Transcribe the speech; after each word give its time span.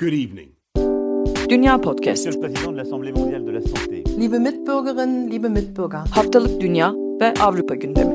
Good 0.00 0.12
evening. 0.12 0.48
Dünya 1.48 1.80
Podcast. 1.80 2.26
Monsieur 2.26 2.32
le 2.32 2.40
Président 2.40 2.72
de 2.72 2.76
l'Assemblée 2.76 3.12
mondiale 3.12 3.44
de 3.44 3.50
la 3.50 3.60
santé. 3.60 4.02
Liebe 4.16 4.38
Mitbürgerinnen, 4.38 5.30
liebe 5.30 5.48
Mitbürger. 5.48 6.04
Haftalık 6.10 6.60
Dünya 6.60 6.94
ve 7.20 7.34
Avrupa 7.40 7.74
gündemi. 7.74 8.14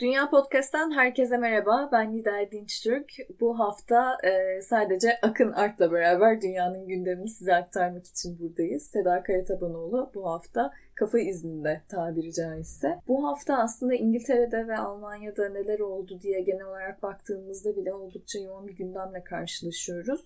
Dünya 0.00 0.30
Podcast'tan 0.30 0.90
herkese 0.96 1.38
merhaba. 1.38 1.88
Ben 1.92 2.12
Nida 2.12 2.50
Dinçtürk. 2.52 3.12
Bu 3.40 3.58
hafta 3.58 4.16
e, 4.24 4.62
sadece 4.62 5.18
Akın 5.22 5.52
Art'la 5.52 5.92
beraber 5.92 6.40
dünyanın 6.40 6.86
gündemini 6.88 7.28
size 7.28 7.54
aktarmak 7.54 8.06
için 8.06 8.38
buradayız. 8.38 8.82
Seda 8.82 9.22
Karatabanoğlu 9.22 10.10
bu 10.14 10.30
hafta 10.30 10.70
kafa 10.94 11.18
izninde 11.18 11.82
tabiri 11.88 12.32
caizse. 12.32 12.98
Bu 13.08 13.26
hafta 13.26 13.58
aslında 13.58 13.94
İngiltere'de 13.94 14.68
ve 14.68 14.78
Almanya'da 14.78 15.48
neler 15.48 15.80
oldu 15.80 16.20
diye 16.20 16.40
genel 16.40 16.64
olarak 16.64 17.02
baktığımızda 17.02 17.76
bile 17.76 17.94
oldukça 17.94 18.38
yoğun 18.38 18.68
bir 18.68 18.76
gündemle 18.76 19.24
karşılaşıyoruz. 19.24 20.20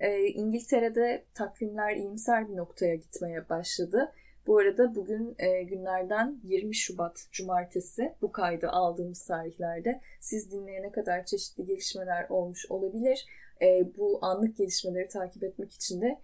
E, 0.00 0.26
İngiltere'de 0.26 1.24
takvimler 1.34 1.96
iyimser 1.96 2.48
bir 2.48 2.56
noktaya 2.56 2.94
gitmeye 2.94 3.48
başladı. 3.48 4.12
Bu 4.46 4.58
arada 4.58 4.94
bugün 4.94 5.34
e, 5.38 5.62
günlerden 5.62 6.40
20 6.44 6.74
Şubat 6.74 7.28
Cumartesi 7.32 8.14
bu 8.22 8.32
kaydı 8.32 8.68
aldığımız 8.68 9.26
tarihlerde 9.26 10.00
siz 10.20 10.52
dinleyene 10.52 10.92
kadar 10.92 11.24
çeşitli 11.24 11.66
gelişmeler 11.66 12.26
olmuş 12.28 12.70
olabilir. 12.70 13.26
E, 13.62 13.96
bu 13.98 14.18
anlık 14.22 14.56
gelişmeleri 14.56 15.08
takip 15.08 15.44
etmek 15.44 15.72
için 15.72 16.00
de 16.00 16.18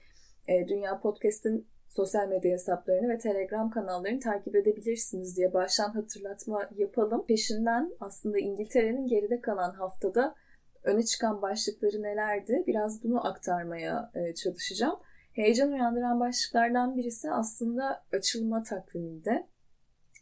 e, 0.48 0.68
Dünya 0.68 1.00
Podcast'ın 1.00 1.66
sosyal 1.96 2.28
medya 2.28 2.52
hesaplarını 2.52 3.08
ve 3.08 3.18
Telegram 3.18 3.70
kanallarını 3.70 4.20
takip 4.20 4.56
edebilirsiniz 4.56 5.36
diye 5.36 5.54
baştan 5.54 5.90
hatırlatma 5.90 6.68
yapalım. 6.76 7.26
Peşinden 7.26 7.90
aslında 8.00 8.38
İngiltere'nin 8.38 9.06
geride 9.06 9.40
kalan 9.40 9.74
haftada 9.74 10.34
öne 10.82 11.02
çıkan 11.02 11.42
başlıkları 11.42 12.02
nelerdi? 12.02 12.64
Biraz 12.66 13.04
bunu 13.04 13.26
aktarmaya 13.26 14.10
e, 14.14 14.34
çalışacağım. 14.34 14.98
Heyecan 15.32 15.72
uyandıran 15.72 16.20
başlıklardan 16.20 16.96
birisi 16.96 17.30
aslında 17.30 18.04
açılma 18.12 18.62
takvimiydi. 18.62 19.46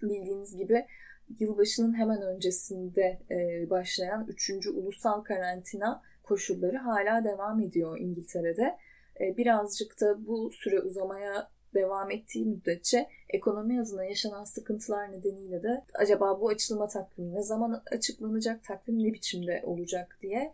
Bildiğiniz 0.03 0.57
gibi 0.57 0.87
yılbaşının 1.41 1.99
hemen 1.99 2.23
öncesinde 2.23 3.21
e, 3.31 3.71
başlayan 3.71 4.27
3. 4.29 4.67
ulusal 4.67 5.23
karantina 5.23 6.03
koşulları 6.23 6.77
hala 6.77 7.25
devam 7.25 7.61
ediyor 7.61 7.99
İngiltere'de. 7.99 8.77
E, 9.21 9.37
birazcık 9.37 10.01
da 10.01 10.27
bu 10.27 10.51
süre 10.53 10.81
uzamaya 10.81 11.52
devam 11.75 12.11
ettiği 12.11 12.47
müddetçe 12.47 13.09
ekonomi 13.29 13.81
adına 13.81 14.05
yaşanan 14.05 14.45
sıkıntılar 14.45 15.13
nedeniyle 15.13 15.63
de 15.63 15.85
acaba 15.95 16.41
bu 16.41 16.49
açılma 16.49 16.89
takvimi 16.89 17.35
ne 17.35 17.43
zaman 17.43 17.83
açıklanacak, 17.93 18.65
takvim 18.65 18.99
ne 18.99 19.13
biçimde 19.13 19.63
olacak 19.65 20.19
diye 20.23 20.53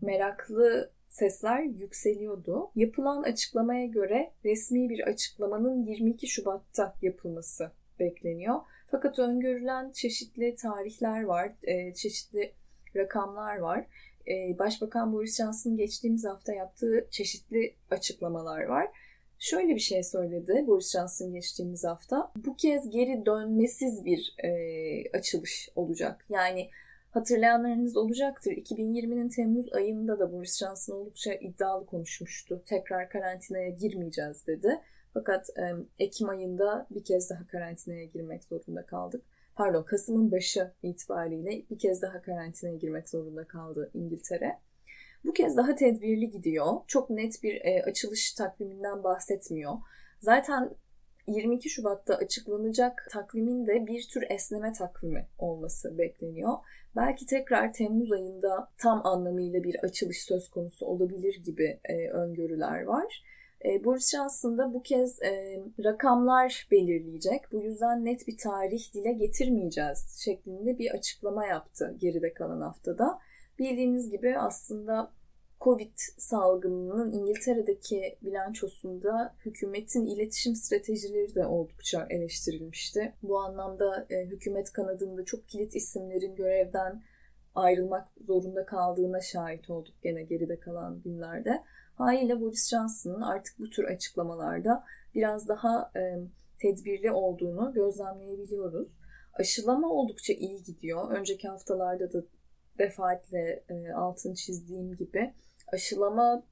meraklı 0.00 0.90
sesler 1.08 1.62
yükseliyordu. 1.62 2.70
Yapılan 2.74 3.22
açıklamaya 3.22 3.86
göre 3.86 4.32
resmi 4.44 4.88
bir 4.88 5.08
açıklamanın 5.08 5.82
22 5.86 6.26
Şubat'ta 6.26 6.94
yapılması 7.02 7.70
bekleniyor. 8.00 8.60
Fakat 8.90 9.18
öngörülen 9.18 9.90
çeşitli 9.92 10.54
tarihler 10.54 11.24
var, 11.24 11.52
e, 11.62 11.94
çeşitli 11.94 12.52
rakamlar 12.96 13.58
var. 13.58 13.86
E, 14.28 14.58
Başbakan 14.58 15.12
Boris 15.12 15.38
Johnson 15.38 15.76
geçtiğimiz 15.76 16.24
hafta 16.24 16.52
yaptığı 16.52 17.06
çeşitli 17.10 17.74
açıklamalar 17.90 18.64
var. 18.64 18.88
Şöyle 19.44 19.74
bir 19.74 19.80
şey 19.80 20.02
söyledi 20.02 20.64
Boris 20.66 20.92
Johnson 20.92 21.32
geçtiğimiz 21.32 21.84
hafta. 21.84 22.32
Bu 22.36 22.56
kez 22.56 22.90
geri 22.90 23.26
dönmesiz 23.26 24.04
bir 24.04 24.34
e, 24.38 24.50
açılış 25.18 25.68
olacak. 25.74 26.26
Yani 26.28 26.70
Hatırlayanlarınız 27.10 27.96
olacaktır. 27.96 28.52
2020'nin 28.52 29.28
Temmuz 29.28 29.72
ayında 29.72 30.18
da 30.18 30.32
Boris 30.32 30.58
Johnson 30.60 30.94
oldukça 30.94 31.34
iddialı 31.34 31.86
konuşmuştu. 31.86 32.62
Tekrar 32.66 33.08
karantinaya 33.08 33.68
girmeyeceğiz 33.68 34.46
dedi. 34.46 34.80
Fakat 35.14 35.50
Ekim 35.98 36.28
ayında 36.28 36.86
bir 36.90 37.04
kez 37.04 37.30
daha 37.30 37.46
karantinaya 37.46 38.04
girmek 38.04 38.44
zorunda 38.44 38.86
kaldık. 38.86 39.22
Pardon 39.54 39.82
Kasım'ın 39.82 40.32
başı 40.32 40.72
itibariyle 40.82 41.62
bir 41.70 41.78
kez 41.78 42.02
daha 42.02 42.22
karantinaya 42.22 42.76
girmek 42.76 43.08
zorunda 43.08 43.44
kaldı 43.44 43.90
İngiltere. 43.94 44.58
Bu 45.24 45.32
kez 45.32 45.56
daha 45.56 45.74
tedbirli 45.74 46.30
gidiyor. 46.30 46.66
Çok 46.86 47.10
net 47.10 47.42
bir 47.42 47.64
e, 47.64 47.82
açılış 47.82 48.32
takviminden 48.32 49.04
bahsetmiyor. 49.04 49.72
Zaten 50.20 50.70
22 51.26 51.70
Şubat'ta 51.70 52.14
açıklanacak 52.14 53.08
takvimin 53.10 53.66
de 53.66 53.86
bir 53.86 54.08
tür 54.12 54.24
esneme 54.30 54.72
takvimi 54.72 55.28
olması 55.38 55.98
bekleniyor. 55.98 56.52
Belki 56.96 57.26
tekrar 57.26 57.72
Temmuz 57.72 58.12
ayında 58.12 58.70
tam 58.78 59.06
anlamıyla 59.06 59.64
bir 59.64 59.76
açılış 59.84 60.22
söz 60.22 60.48
konusu 60.48 60.86
olabilir 60.86 61.42
gibi 61.44 61.80
e, 61.84 62.08
öngörüler 62.08 62.82
var. 62.82 63.22
E, 63.64 63.84
Boris 63.84 64.12
Johnson 64.12 64.58
da 64.58 64.74
bu 64.74 64.82
kez 64.82 65.22
e, 65.22 65.62
rakamlar 65.84 66.68
belirleyecek. 66.70 67.42
Bu 67.52 67.62
yüzden 67.62 68.04
net 68.04 68.28
bir 68.28 68.36
tarih 68.36 68.94
dile 68.94 69.12
getirmeyeceğiz 69.12 70.20
şeklinde 70.24 70.78
bir 70.78 70.90
açıklama 70.90 71.46
yaptı 71.46 71.96
geride 72.00 72.32
kalan 72.32 72.60
haftada. 72.60 73.18
Bildiğiniz 73.58 74.10
gibi 74.10 74.38
aslında 74.38 75.12
Covid 75.60 75.92
salgınının 76.18 77.12
İngiltere'deki 77.12 78.18
bilançosunda 78.22 79.34
hükümetin 79.44 80.06
iletişim 80.06 80.54
stratejileri 80.54 81.34
de 81.34 81.46
oldukça 81.46 82.06
eleştirilmişti. 82.10 83.12
Bu 83.22 83.38
anlamda 83.38 84.06
e, 84.10 84.24
hükümet 84.26 84.72
kanadında 84.72 85.24
çok 85.24 85.48
kilit 85.48 85.76
isimlerin 85.76 86.36
görevden 86.36 87.02
ayrılmak 87.54 88.08
zorunda 88.24 88.66
kaldığına 88.66 89.20
şahit 89.20 89.70
olduk 89.70 89.94
gene 90.02 90.22
geride 90.22 90.60
kalan 90.60 91.00
günlerde. 91.02 91.62
Haliyle 91.94 92.40
Boris 92.40 92.70
Johnson'ın 92.70 93.20
artık 93.20 93.58
bu 93.58 93.70
tür 93.70 93.84
açıklamalarda 93.84 94.84
biraz 95.14 95.48
daha 95.48 95.90
e, 95.96 96.18
tedbirli 96.58 97.10
olduğunu 97.10 97.72
gözlemleyebiliyoruz. 97.72 98.98
Aşılama 99.32 99.90
oldukça 99.90 100.32
iyi 100.32 100.62
gidiyor. 100.62 101.10
Önceki 101.10 101.48
haftalarda 101.48 102.12
da 102.12 102.24
defaatle 102.78 103.64
e, 103.68 103.92
altını 103.92 104.34
çizdiğim 104.34 104.96
gibi 104.96 105.34
aşılama 105.72 106.42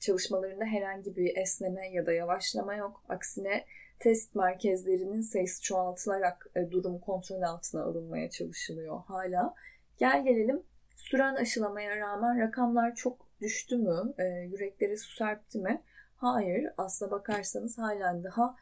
çalışmalarında 0.00 0.64
herhangi 0.64 1.16
bir 1.16 1.36
esneme 1.36 1.90
ya 1.92 2.06
da 2.06 2.12
yavaşlama 2.12 2.74
yok. 2.74 3.04
Aksine 3.08 3.64
test 3.98 4.34
merkezlerinin 4.34 5.20
sayısı 5.20 5.62
çoğaltılarak 5.62 6.46
e, 6.56 6.70
durum 6.70 6.98
kontrol 6.98 7.42
altına 7.42 7.82
alınmaya 7.82 8.30
çalışılıyor 8.30 9.00
hala. 9.06 9.54
Gel 9.98 10.24
gelelim 10.24 10.62
süren 10.96 11.34
aşılamaya 11.34 11.96
rağmen 11.96 12.40
rakamlar 12.40 12.94
çok 12.94 13.26
düştü 13.40 13.76
mü? 13.76 14.14
E, 14.18 14.24
yüreklere 14.24 14.96
su 14.96 15.16
serpti 15.16 15.58
mi? 15.58 15.82
Hayır. 16.16 16.66
Aslına 16.76 17.10
bakarsanız 17.10 17.78
halen 17.78 18.24
daha 18.24 18.56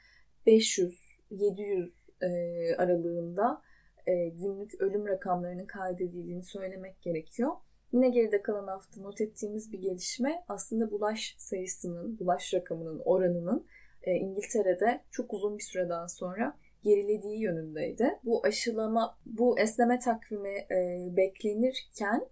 500-700 0.47 1.91
e, 2.23 2.77
aralığında 2.77 3.63
e, 4.09 4.29
günlük 4.29 4.81
ölüm 4.81 5.07
rakamlarının 5.07 5.67
kaydedildiğini 5.67 6.43
söylemek 6.43 7.03
gerekiyor. 7.03 7.53
Yine 7.93 8.09
geride 8.09 8.43
kalan 8.43 8.67
hafta 8.67 9.01
not 9.01 9.21
ettiğimiz 9.21 9.73
bir 9.73 9.79
gelişme 9.79 10.45
aslında 10.49 10.91
bulaş 10.91 11.35
sayısının, 11.39 12.19
bulaş 12.19 12.55
rakamının 12.55 13.03
oranının 13.05 13.67
e, 14.03 14.13
İngiltere'de 14.13 15.01
çok 15.11 15.35
uzun 15.35 15.59
bir 15.59 15.63
süreden 15.63 16.07
sonra 16.07 16.57
gerilediği 16.83 17.41
yönündeydi. 17.41 18.19
Bu 18.25 18.47
aşılama, 18.47 19.19
bu 19.27 19.59
esneme 19.59 19.99
takvimi 19.99 20.59
e, 20.71 21.09
beklenirken 21.17 22.27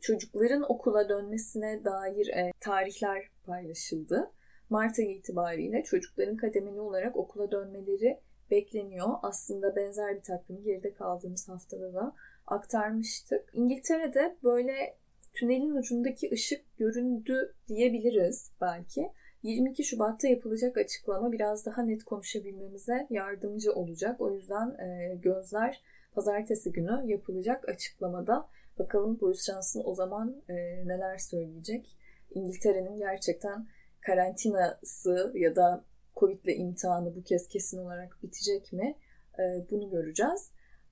çocukların 0.00 0.72
okula 0.72 1.08
dönmesine 1.08 1.84
dair 1.84 2.28
e, 2.28 2.52
tarihler 2.60 3.28
paylaşıldı. 3.44 4.30
Mart 4.70 4.98
ayı 4.98 5.10
itibariyle 5.10 5.82
çocukların 5.82 6.36
kademeli 6.36 6.80
olarak 6.80 7.16
okula 7.16 7.50
dönmeleri 7.50 8.20
bekleniyor. 8.52 9.08
Aslında 9.22 9.76
benzer 9.76 10.16
bir 10.16 10.22
takvimi 10.22 10.62
geride 10.62 10.94
kaldığımız 10.94 11.48
haftada 11.48 11.94
da 11.94 12.14
aktarmıştık. 12.46 13.50
İngiltere'de 13.52 14.36
böyle 14.42 14.96
tünelin 15.32 15.74
ucundaki 15.74 16.30
ışık 16.32 16.76
göründü 16.78 17.54
diyebiliriz 17.68 18.52
belki. 18.60 19.10
22 19.42 19.84
Şubat'ta 19.84 20.28
yapılacak 20.28 20.76
açıklama 20.78 21.32
biraz 21.32 21.66
daha 21.66 21.82
net 21.82 22.04
konuşabilmemize 22.04 23.06
yardımcı 23.10 23.72
olacak. 23.72 24.20
O 24.20 24.34
yüzden 24.34 24.68
e, 24.70 25.14
gözler 25.14 25.82
pazartesi 26.14 26.72
günü 26.72 27.02
yapılacak 27.04 27.68
açıklamada. 27.68 28.48
Bakalım 28.78 29.20
Boris 29.20 29.46
Johnson 29.46 29.82
o 29.84 29.94
zaman 29.94 30.42
e, 30.48 30.54
neler 30.88 31.18
söyleyecek. 31.18 31.96
İngiltere'nin 32.30 32.98
gerçekten 32.98 33.66
karantinası 34.00 35.32
ya 35.34 35.56
da 35.56 35.84
Covid 36.22 36.44
ile 36.44 36.56
imtihanı 36.56 37.16
bu 37.16 37.22
kez 37.22 37.48
kesin 37.48 37.78
olarak 37.78 38.18
bitecek 38.22 38.72
mi? 38.72 38.96
E, 39.38 39.42
bunu 39.70 39.90
göreceğiz. 39.90 40.50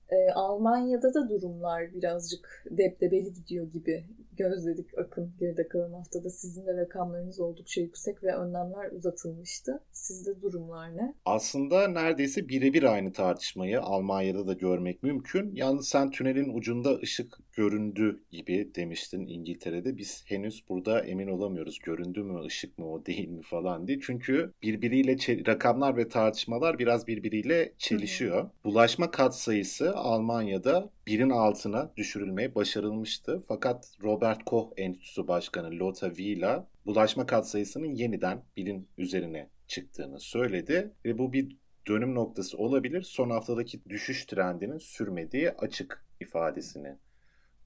E, 0.09 0.31
Almanya'da 0.31 1.13
da 1.13 1.29
durumlar 1.29 1.93
birazcık 1.93 2.65
debdebeli 2.71 3.33
gidiyor 3.33 3.71
gibi 3.71 4.05
gözledik 4.37 4.97
Akın 4.97 5.33
geride 5.39 5.67
kalan 5.67 5.93
haftada. 5.93 6.29
Sizin 6.29 6.65
de 6.65 6.77
rakamlarınız 6.77 7.39
oldukça 7.39 7.81
yüksek 7.81 8.23
ve 8.23 8.35
önlemler 8.35 8.91
uzatılmıştı. 8.91 9.83
Sizde 9.91 10.41
durumlar 10.41 10.97
ne? 10.97 11.13
Aslında 11.25 11.87
neredeyse 11.87 12.49
birebir 12.49 12.83
aynı 12.83 13.13
tartışmayı 13.13 13.81
Almanya'da 13.81 14.47
da 14.47 14.53
görmek 14.53 15.03
mümkün. 15.03 15.55
Yalnız 15.55 15.87
sen 15.87 16.11
tünelin 16.11 16.57
ucunda 16.57 16.95
ışık 16.95 17.37
göründü 17.53 18.23
gibi 18.31 18.71
demiştin 18.75 19.27
İngiltere'de. 19.27 19.97
Biz 19.97 20.23
henüz 20.27 20.69
burada 20.69 21.01
emin 21.01 21.27
olamıyoruz. 21.27 21.79
Göründü 21.79 22.23
mü, 22.23 22.45
ışık 22.45 22.77
mı 22.77 22.91
o 22.91 23.05
değil 23.05 23.29
mi 23.29 23.41
falan 23.41 23.87
diye. 23.87 23.99
Çünkü 23.99 24.53
birbiriyle 24.61 25.15
rakamlar 25.47 25.97
ve 25.97 26.07
tartışmalar 26.07 26.79
biraz 26.79 27.07
birbiriyle 27.07 27.73
çelişiyor. 27.77 28.49
Bulaşma 28.63 29.11
katsayısı 29.11 29.95
Almanya'da 29.95 30.89
birin 31.07 31.29
altına 31.29 31.91
düşürülmeye 31.97 32.55
başarılmıştı. 32.55 33.43
Fakat 33.47 33.97
Robert 34.03 34.45
Koch 34.45 34.73
Enstitüsü 34.77 35.27
Başkanı 35.27 35.79
Lothar 35.79 36.09
Wieler 36.09 36.63
bulaşma 36.85 37.25
katsayısının 37.25 37.95
yeniden 37.95 38.43
birin 38.57 38.87
üzerine 38.97 39.49
çıktığını 39.67 40.19
söyledi 40.19 40.93
ve 41.05 41.17
bu 41.17 41.33
bir 41.33 41.57
dönüm 41.87 42.15
noktası 42.15 42.57
olabilir. 42.57 43.01
Son 43.01 43.29
haftadaki 43.29 43.85
düşüş 43.89 44.25
trendinin 44.25 44.77
sürmediği 44.77 45.51
açık 45.51 46.05
ifadesini 46.19 46.95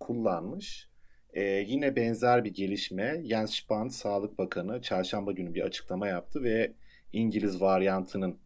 kullanmış. 0.05 0.89
Ee, 1.33 1.43
yine 1.43 1.95
benzer 1.95 2.43
bir 2.43 2.53
gelişme 2.53 3.23
Jens 3.25 3.53
Spahn 3.53 3.87
Sağlık 3.87 4.37
Bakanı 4.37 4.81
çarşamba 4.81 5.31
günü 5.31 5.53
bir 5.53 5.61
açıklama 5.61 6.07
yaptı 6.07 6.43
ve 6.43 6.73
İngiliz 7.13 7.61
varyantının 7.61 8.37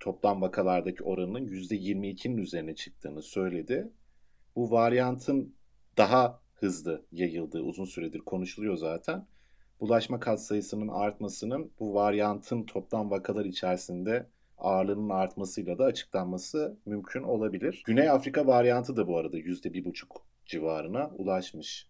toplam 0.00 0.42
vakalardaki 0.42 1.04
oranının 1.04 1.46
%22'nin 1.46 2.36
üzerine 2.36 2.74
çıktığını 2.74 3.22
söyledi. 3.22 3.92
Bu 4.56 4.70
varyantın 4.70 5.54
daha 5.96 6.40
hızlı 6.54 7.04
yayıldığı 7.12 7.60
uzun 7.60 7.84
süredir 7.84 8.20
konuşuluyor 8.20 8.76
zaten. 8.76 9.26
Bulaşma 9.80 10.20
kat 10.20 10.42
sayısının 10.42 10.88
artmasının 10.88 11.70
bu 11.80 11.94
varyantın 11.94 12.62
toplam 12.62 13.10
vakalar 13.10 13.44
içerisinde 13.44 14.26
ağırlığının 14.58 15.08
artmasıyla 15.08 15.78
da 15.78 15.84
açıklanması 15.84 16.78
mümkün 16.86 17.22
olabilir. 17.22 17.82
Güney 17.86 18.10
Afrika 18.10 18.46
varyantı 18.46 18.96
da 18.96 19.08
bu 19.08 19.18
arada 19.18 19.38
%1,5 19.38 20.04
civarına 20.46 21.08
ulaşmış 21.08 21.88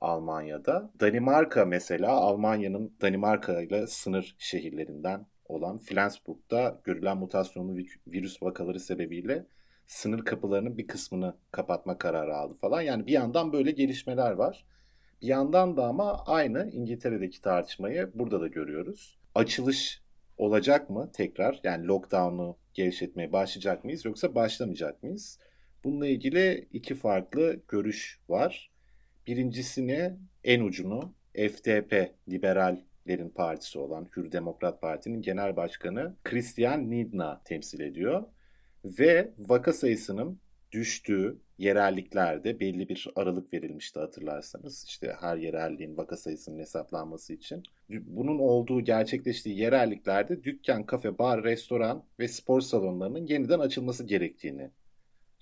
Almanya'da. 0.00 0.90
Danimarka 1.00 1.64
mesela 1.64 2.10
Almanya'nın 2.10 2.96
Danimarka 3.00 3.62
ile 3.62 3.86
sınır 3.86 4.36
şehirlerinden 4.38 5.26
olan 5.44 5.78
Flensburg'da 5.78 6.80
görülen 6.84 7.16
mutasyonlu 7.16 7.76
virüs 8.06 8.42
vakaları 8.42 8.80
sebebiyle 8.80 9.46
sınır 9.86 10.24
kapılarının 10.24 10.78
bir 10.78 10.86
kısmını 10.86 11.36
kapatma 11.52 11.98
kararı 11.98 12.36
aldı 12.36 12.54
falan. 12.54 12.80
Yani 12.80 13.06
bir 13.06 13.12
yandan 13.12 13.52
böyle 13.52 13.70
gelişmeler 13.70 14.30
var. 14.30 14.64
Bir 15.22 15.26
yandan 15.26 15.76
da 15.76 15.86
ama 15.86 16.24
aynı 16.26 16.70
İngiltere'deki 16.72 17.40
tartışmayı 17.40 18.10
burada 18.14 18.40
da 18.40 18.46
görüyoruz. 18.46 19.18
Açılış 19.34 20.02
olacak 20.38 20.90
mı 20.90 21.10
tekrar? 21.12 21.60
Yani 21.64 21.86
lockdown'u 21.86 22.56
gevşetmeye 22.74 23.32
başlayacak 23.32 23.84
mıyız 23.84 24.04
yoksa 24.04 24.34
başlamayacak 24.34 25.02
mıyız? 25.02 25.38
Bununla 25.84 26.06
ilgili 26.06 26.68
iki 26.72 26.94
farklı 26.94 27.60
görüş 27.68 28.20
var. 28.28 28.70
Birincisini 29.26 30.12
en 30.44 30.60
ucunu 30.60 31.14
FDP 31.34 32.14
liberallerin 32.28 33.28
partisi 33.28 33.78
olan 33.78 34.08
Hür 34.16 34.32
Demokrat 34.32 34.80
Parti'nin 34.80 35.22
genel 35.22 35.56
başkanı 35.56 36.16
Christian 36.24 36.90
Nidna 36.90 37.42
temsil 37.44 37.80
ediyor. 37.80 38.22
Ve 38.84 39.30
vaka 39.38 39.72
sayısının 39.72 40.40
düştüğü 40.72 41.38
yerelliklerde 41.58 42.60
belli 42.60 42.88
bir 42.88 43.08
aralık 43.16 43.54
verilmişti 43.54 44.00
hatırlarsanız. 44.00 44.84
İşte 44.88 45.16
her 45.20 45.36
yerelliğin 45.36 45.96
vaka 45.96 46.16
sayısının 46.16 46.58
hesaplanması 46.58 47.32
için. 47.32 47.62
Bunun 47.88 48.38
olduğu 48.38 48.80
gerçekleştiği 48.80 49.58
yerelliklerde 49.58 50.44
dükkan, 50.44 50.86
kafe, 50.86 51.18
bar, 51.18 51.44
restoran 51.44 52.04
ve 52.18 52.28
spor 52.28 52.60
salonlarının 52.60 53.26
yeniden 53.26 53.58
açılması 53.58 54.04
gerektiğini 54.04 54.70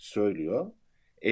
söylüyor. 0.03 0.73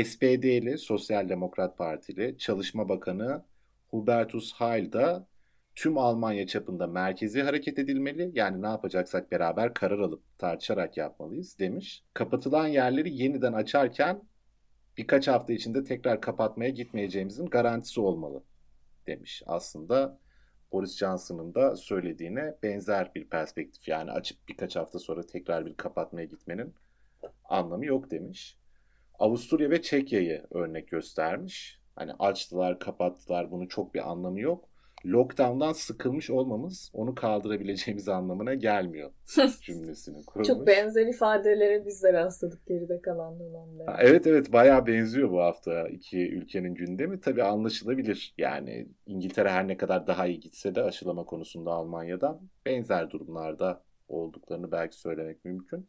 SPD'li 0.05 0.78
Sosyal 0.78 1.28
Demokrat 1.28 1.78
Partili 1.78 2.38
Çalışma 2.38 2.88
Bakanı 2.88 3.44
Hubertus 3.88 4.52
Heil 4.55 4.93
da 4.93 5.26
tüm 5.75 5.99
Almanya 5.99 6.46
çapında 6.46 6.87
merkezi 6.87 7.43
hareket 7.43 7.78
edilmeli. 7.78 8.31
Yani 8.34 8.62
ne 8.62 8.67
yapacaksak 8.67 9.32
beraber 9.32 9.75
karar 9.75 9.99
alıp 9.99 10.22
tartışarak 10.38 10.96
yapmalıyız 10.96 11.58
demiş. 11.58 12.05
Kapatılan 12.14 12.67
yerleri 12.67 13.14
yeniden 13.14 13.52
açarken 13.52 14.22
birkaç 14.96 15.28
hafta 15.28 15.52
içinde 15.52 15.84
tekrar 15.84 16.20
kapatmaya 16.20 16.70
gitmeyeceğimizin 16.70 17.46
garantisi 17.46 18.00
olmalı 18.00 18.43
demiş. 19.06 19.43
Aslında 19.46 20.19
Boris 20.72 20.99
Johnson'ın 20.99 21.55
da 21.55 21.76
söylediğine 21.76 22.55
benzer 22.62 23.14
bir 23.14 23.28
perspektif. 23.28 23.88
Yani 23.88 24.11
açıp 24.11 24.49
birkaç 24.49 24.76
hafta 24.76 24.99
sonra 24.99 25.26
tekrar 25.26 25.67
bir 25.67 25.75
kapatmaya 25.75 26.25
gitmenin 26.25 26.75
anlamı 27.44 27.87
yok 27.87 28.11
demiş. 28.11 28.59
Avusturya 29.20 29.70
ve 29.70 29.82
Çekya'yı 29.82 30.43
örnek 30.50 30.88
göstermiş. 30.88 31.81
Hani 31.96 32.12
açtılar, 32.19 32.78
kapattılar 32.78 33.50
bunun 33.50 33.67
çok 33.67 33.94
bir 33.94 34.11
anlamı 34.11 34.40
yok. 34.40 34.70
Lockdown'dan 35.06 35.72
sıkılmış 35.72 36.31
olmamız 36.31 36.90
onu 36.93 37.14
kaldırabileceğimiz 37.14 38.08
anlamına 38.08 38.55
gelmiyor 38.55 39.11
cümlesini 39.62 40.25
kurmuş. 40.25 40.49
Çok 40.49 40.67
benzer 40.67 41.06
ifadelere 41.06 41.87
biz 41.87 42.02
de 42.02 42.12
rastladık 42.12 42.67
geride 42.67 43.00
kalan 43.00 43.40
dönemde. 43.40 43.84
Evet 43.99 44.26
evet 44.26 44.52
bayağı 44.52 44.87
benziyor 44.87 45.31
bu 45.31 45.40
hafta 45.40 45.88
iki 45.88 46.31
ülkenin 46.31 46.75
gündemi. 46.75 47.20
Tabii 47.20 47.43
anlaşılabilir. 47.43 48.34
Yani 48.38 48.88
İngiltere 49.06 49.50
her 49.50 49.69
ne 49.69 49.76
kadar 49.76 50.06
daha 50.06 50.26
iyi 50.26 50.40
gitse 50.40 50.75
de 50.75 50.82
aşılama 50.82 51.25
konusunda 51.25 51.70
Almanya'dan 51.70 52.40
benzer 52.67 53.11
durumlarda 53.11 53.82
olduklarını 54.08 54.72
belki 54.72 54.96
söylemek 54.96 55.44
mümkün. 55.44 55.87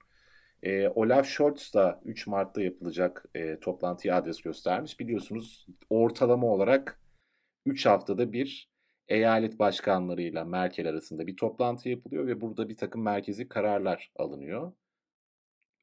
E, 0.63 0.87
Olaf 0.89 1.27
Scholz 1.27 1.73
da 1.73 2.01
3 2.05 2.27
Mart'ta 2.27 2.61
yapılacak 2.61 3.25
e, 3.35 3.59
toplantıya 3.59 4.15
adres 4.15 4.41
göstermiş. 4.41 4.99
Biliyorsunuz 4.99 5.67
ortalama 5.89 6.47
olarak 6.47 7.01
3 7.65 7.85
haftada 7.85 8.33
bir 8.33 8.71
eyalet 9.07 9.59
başkanlarıyla 9.59 10.45
Merkel 10.45 10.89
arasında 10.89 11.27
bir 11.27 11.37
toplantı 11.37 11.89
yapılıyor 11.89 12.27
ve 12.27 12.41
burada 12.41 12.69
bir 12.69 12.77
takım 12.77 13.03
merkezi 13.03 13.47
kararlar 13.49 14.11
alınıyor. 14.15 14.73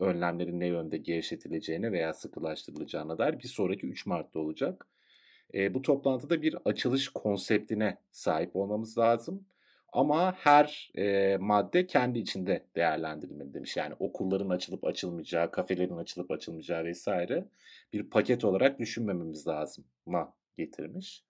Önlemlerin 0.00 0.60
ne 0.60 0.66
yönde 0.66 0.96
gevşetileceğine 0.98 1.92
veya 1.92 2.14
sıkılaştırılacağına 2.14 3.18
dair 3.18 3.38
bir 3.38 3.48
sonraki 3.48 3.86
3 3.86 4.06
Mart'ta 4.06 4.40
olacak. 4.40 4.86
E, 5.54 5.74
bu 5.74 5.82
toplantıda 5.82 6.42
bir 6.42 6.56
açılış 6.64 7.08
konseptine 7.08 7.98
sahip 8.12 8.56
olmamız 8.56 8.98
lazım. 8.98 9.46
Ama 9.92 10.32
her 10.32 10.90
e, 10.94 11.36
madde 11.36 11.86
kendi 11.86 12.18
içinde 12.18 12.66
değerlendirilmeli 12.76 13.54
demiş. 13.54 13.76
Yani 13.76 13.94
okulların 13.98 14.48
açılıp 14.48 14.84
açılmayacağı, 14.84 15.50
kafelerin 15.50 15.96
açılıp 15.96 16.30
açılmayacağı 16.30 16.84
vesaire 16.84 17.44
bir 17.92 18.10
paket 18.10 18.44
olarak 18.44 18.78
düşünmememiz 18.78 19.46
lazım 19.46 19.84
ma 20.06 20.34
getirmiş. 20.56 21.24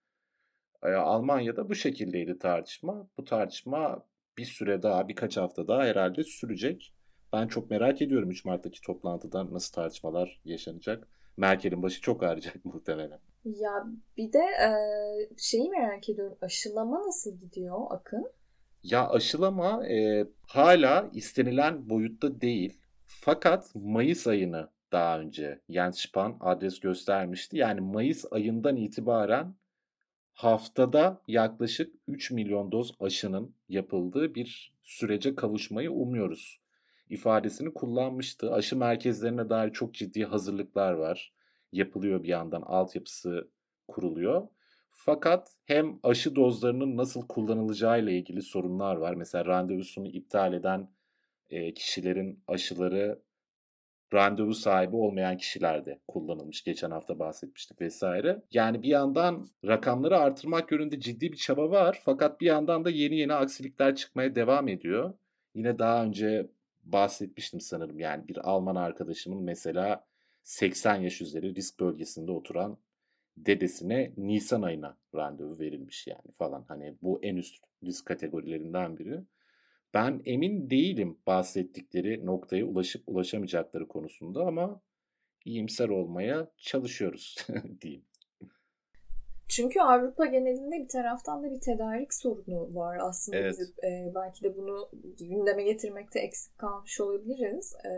E, 0.82 0.88
Almanya'da 0.88 1.68
bu 1.68 1.74
şekildeydi 1.74 2.38
tartışma. 2.38 3.08
Bu 3.18 3.24
tartışma 3.24 4.04
bir 4.38 4.44
süre 4.44 4.82
daha, 4.82 5.08
birkaç 5.08 5.36
hafta 5.36 5.68
daha 5.68 5.84
herhalde 5.84 6.24
sürecek. 6.24 6.94
Ben 7.32 7.48
çok 7.48 7.70
merak 7.70 8.02
ediyorum 8.02 8.30
3 8.30 8.44
Mart'taki 8.44 8.80
toplantıda 8.80 9.52
nasıl 9.52 9.72
tartışmalar 9.72 10.40
yaşanacak. 10.44 11.08
Merkel'in 11.36 11.82
başı 11.82 12.00
çok 12.00 12.22
ağrıyacak 12.22 12.56
muhtemelen. 12.64 13.18
Ya 13.44 13.86
bir 14.16 14.32
de 14.32 14.38
e, 14.38 14.70
şeyi 15.38 15.70
merak 15.70 16.08
ediyorum. 16.08 16.38
Aşılama 16.40 17.06
nasıl 17.06 17.38
gidiyor 17.38 17.78
Akın? 17.90 18.30
Ya 18.82 19.08
aşılama 19.08 19.86
e, 19.86 20.26
hala 20.46 21.10
istenilen 21.14 21.88
boyutta 21.90 22.40
değil. 22.40 22.80
Fakat 23.06 23.74
Mayıs 23.74 24.26
ayını 24.26 24.70
daha 24.92 25.20
önce 25.20 25.60
Jens 25.68 26.00
Spahn 26.00 26.36
adres 26.40 26.80
göstermişti. 26.80 27.56
Yani 27.56 27.80
Mayıs 27.80 28.24
ayından 28.30 28.76
itibaren 28.76 29.54
haftada 30.32 31.22
yaklaşık 31.28 31.94
3 32.08 32.30
milyon 32.30 32.72
doz 32.72 32.94
aşının 33.00 33.54
yapıldığı 33.68 34.34
bir 34.34 34.74
sürece 34.82 35.34
kavuşmayı 35.34 35.92
umuyoruz 35.92 36.60
ifadesini 37.10 37.74
kullanmıştı. 37.74 38.52
Aşı 38.52 38.76
merkezlerine 38.76 39.48
dair 39.48 39.72
çok 39.72 39.94
ciddi 39.94 40.24
hazırlıklar 40.24 40.92
var. 40.92 41.32
Yapılıyor 41.72 42.22
bir 42.22 42.28
yandan 42.28 42.62
altyapısı 42.62 43.50
kuruluyor. 43.88 44.48
Fakat 45.00 45.56
hem 45.64 45.98
aşı 46.02 46.36
dozlarının 46.36 46.96
nasıl 46.96 47.26
kullanılacağı 47.26 48.02
ile 48.02 48.18
ilgili 48.18 48.42
sorunlar 48.42 48.96
var. 48.96 49.14
Mesela 49.14 49.44
randevusunu 49.44 50.08
iptal 50.08 50.52
eden 50.52 50.88
kişilerin 51.74 52.44
aşıları 52.48 53.22
randevu 54.14 54.54
sahibi 54.54 54.96
olmayan 54.96 55.36
kişilerde 55.36 56.00
kullanılmış. 56.08 56.64
Geçen 56.64 56.90
hafta 56.90 57.18
bahsetmiştik 57.18 57.80
vesaire. 57.80 58.42
Yani 58.50 58.82
bir 58.82 58.88
yandan 58.88 59.46
rakamları 59.66 60.18
artırmak 60.18 60.72
yönünde 60.72 61.00
ciddi 61.00 61.32
bir 61.32 61.36
çaba 61.36 61.70
var. 61.70 62.00
Fakat 62.04 62.40
bir 62.40 62.46
yandan 62.46 62.84
da 62.84 62.90
yeni 62.90 63.16
yeni 63.16 63.34
aksilikler 63.34 63.96
çıkmaya 63.96 64.34
devam 64.34 64.68
ediyor. 64.68 65.14
Yine 65.54 65.78
daha 65.78 66.04
önce 66.04 66.50
bahsetmiştim 66.84 67.60
sanırım. 67.60 67.98
Yani 67.98 68.28
bir 68.28 68.50
Alman 68.50 68.76
arkadaşımın 68.76 69.42
mesela 69.42 70.06
80 70.42 70.96
yaş 70.96 71.20
üzeri 71.20 71.54
risk 71.54 71.80
bölgesinde 71.80 72.32
oturan 72.32 72.78
dedesine 73.46 74.12
Nisan 74.16 74.62
ayına 74.62 74.98
randevu 75.14 75.58
verilmiş 75.58 76.06
yani 76.06 76.32
falan. 76.38 76.64
Hani 76.68 76.96
bu 77.02 77.20
en 77.22 77.36
üst 77.36 77.64
risk 77.84 78.06
kategorilerinden 78.06 78.98
biri. 78.98 79.20
Ben 79.94 80.22
emin 80.24 80.70
değilim 80.70 81.18
bahsettikleri 81.26 82.26
noktaya 82.26 82.64
ulaşıp 82.64 83.02
ulaşamayacakları 83.06 83.88
konusunda 83.88 84.46
ama 84.46 84.80
iyimser 85.44 85.88
olmaya 85.88 86.50
çalışıyoruz 86.56 87.36
diyeyim. 87.80 88.04
Çünkü 89.48 89.80
Avrupa 89.80 90.26
genelinde 90.26 90.84
bir 90.84 90.88
taraftan 90.88 91.42
da 91.42 91.50
bir 91.50 91.60
tedarik 91.60 92.14
sorunu 92.14 92.74
var 92.74 92.98
aslında. 93.00 93.38
Evet. 93.38 93.56
Biz, 93.60 93.70
e, 93.84 94.12
belki 94.14 94.44
de 94.44 94.56
bunu 94.56 94.90
gündeme 95.18 95.62
getirmekte 95.62 96.20
eksik 96.20 96.58
kalmış 96.58 97.00
olabiliriz. 97.00 97.74
E, 97.84 97.90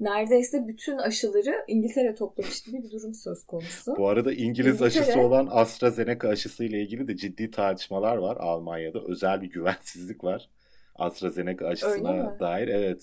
neredeyse 0.00 0.68
bütün 0.68 0.98
aşıları 0.98 1.64
İngiltere 1.68 2.14
toplamış 2.14 2.62
gibi 2.62 2.82
bir 2.82 2.90
durum 2.90 3.14
söz 3.14 3.46
konusu. 3.46 3.96
Bu 3.96 4.08
arada 4.08 4.32
İngiliz 4.32 4.80
İngiltere- 4.80 4.86
aşısı 4.86 5.20
olan 5.20 5.48
AstraZeneca 5.50 6.28
aşısı 6.28 6.64
ile 6.64 6.82
ilgili 6.82 7.08
de 7.08 7.16
ciddi 7.16 7.50
tartışmalar 7.50 8.16
var 8.16 8.36
Almanya'da. 8.36 8.98
Özel 9.08 9.42
bir 9.42 9.50
güvensizlik 9.50 10.24
var 10.24 10.48
AstraZeneca 10.94 11.66
aşısına 11.66 12.40
dair. 12.40 12.68
Evet. 12.68 13.02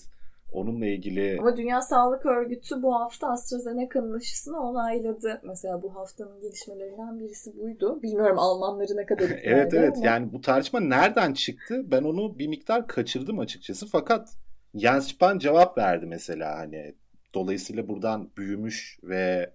Onunla 0.52 0.86
ilgili 0.86 1.36
Ama 1.40 1.56
Dünya 1.56 1.80
Sağlık 1.80 2.26
Örgütü 2.26 2.82
bu 2.82 2.94
hafta 2.94 3.28
AstraZeneca'nın 3.28 4.14
aşısını 4.14 4.60
onayladı. 4.60 5.40
Mesela 5.44 5.82
bu 5.82 5.94
haftanın 5.94 6.40
gelişmelerinden 6.40 7.20
birisi 7.20 7.58
buydu. 7.58 8.02
Bilmiyorum 8.02 8.38
Almanları 8.38 8.96
ne 8.96 9.06
kadar 9.06 9.24
Evet 9.42 9.74
evet 9.74 9.96
ama- 9.96 10.06
yani 10.06 10.32
bu 10.32 10.40
tartışma 10.40 10.80
nereden 10.80 11.32
çıktı? 11.32 11.82
Ben 11.90 12.02
onu 12.02 12.38
bir 12.38 12.46
miktar 12.48 12.86
kaçırdım 12.86 13.38
açıkçası. 13.38 13.86
Fakat 13.86 14.28
Jens 14.74 15.08
Spahn 15.08 15.38
cevap 15.38 15.78
verdi 15.78 16.06
mesela 16.06 16.58
hani 16.58 16.94
dolayısıyla 17.34 17.88
buradan 17.88 18.30
büyümüş 18.36 18.98
ve 19.02 19.54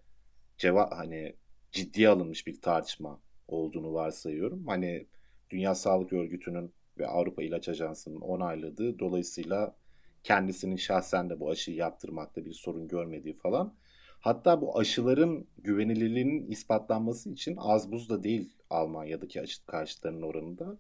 cevap 0.58 0.94
hani 0.94 1.36
ciddiye 1.72 2.10
alınmış 2.10 2.48
bir 2.48 2.62
tartışma 2.62 3.20
olduğunu 3.48 3.94
varsayıyorum. 3.94 4.68
Hani 4.68 5.08
Dünya 5.50 5.76
Sağlık 5.76 6.14
Örgütü'nün 6.14 6.74
ve 6.98 7.08
Avrupa 7.08 7.44
İlaç 7.44 7.70
Ajansı'nın 7.70 8.22
onayladığı 8.22 9.00
dolayısıyla 9.00 9.76
kendisinin 10.24 10.76
şahsen 10.76 11.30
de 11.30 11.40
bu 11.40 11.50
aşıyı 11.50 11.78
yaptırmakta 11.78 12.46
bir 12.46 12.54
sorun 12.54 12.88
görmediği 12.88 13.34
falan. 13.34 13.74
Hatta 14.20 14.62
bu 14.62 14.80
aşıların 14.80 15.48
güvenilirliğinin 15.58 16.52
ispatlanması 16.52 17.30
için 17.30 17.56
az 17.58 17.92
buz 17.92 18.10
da 18.10 18.24
değil 18.24 18.54
Almanya'daki 18.70 19.42
aşı 19.42 19.66
karşıtlarının 19.66 20.22
oranında. 20.22 20.78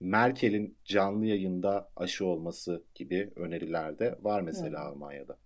Merkel'in 0.00 0.76
canlı 0.84 1.26
yayında 1.26 1.90
aşı 1.96 2.26
olması 2.26 2.84
gibi 2.94 3.32
öneriler 3.36 3.98
de 3.98 4.18
var 4.20 4.40
mesela 4.40 4.80
Hı. 4.80 4.88
Almanya'da. 4.88 5.38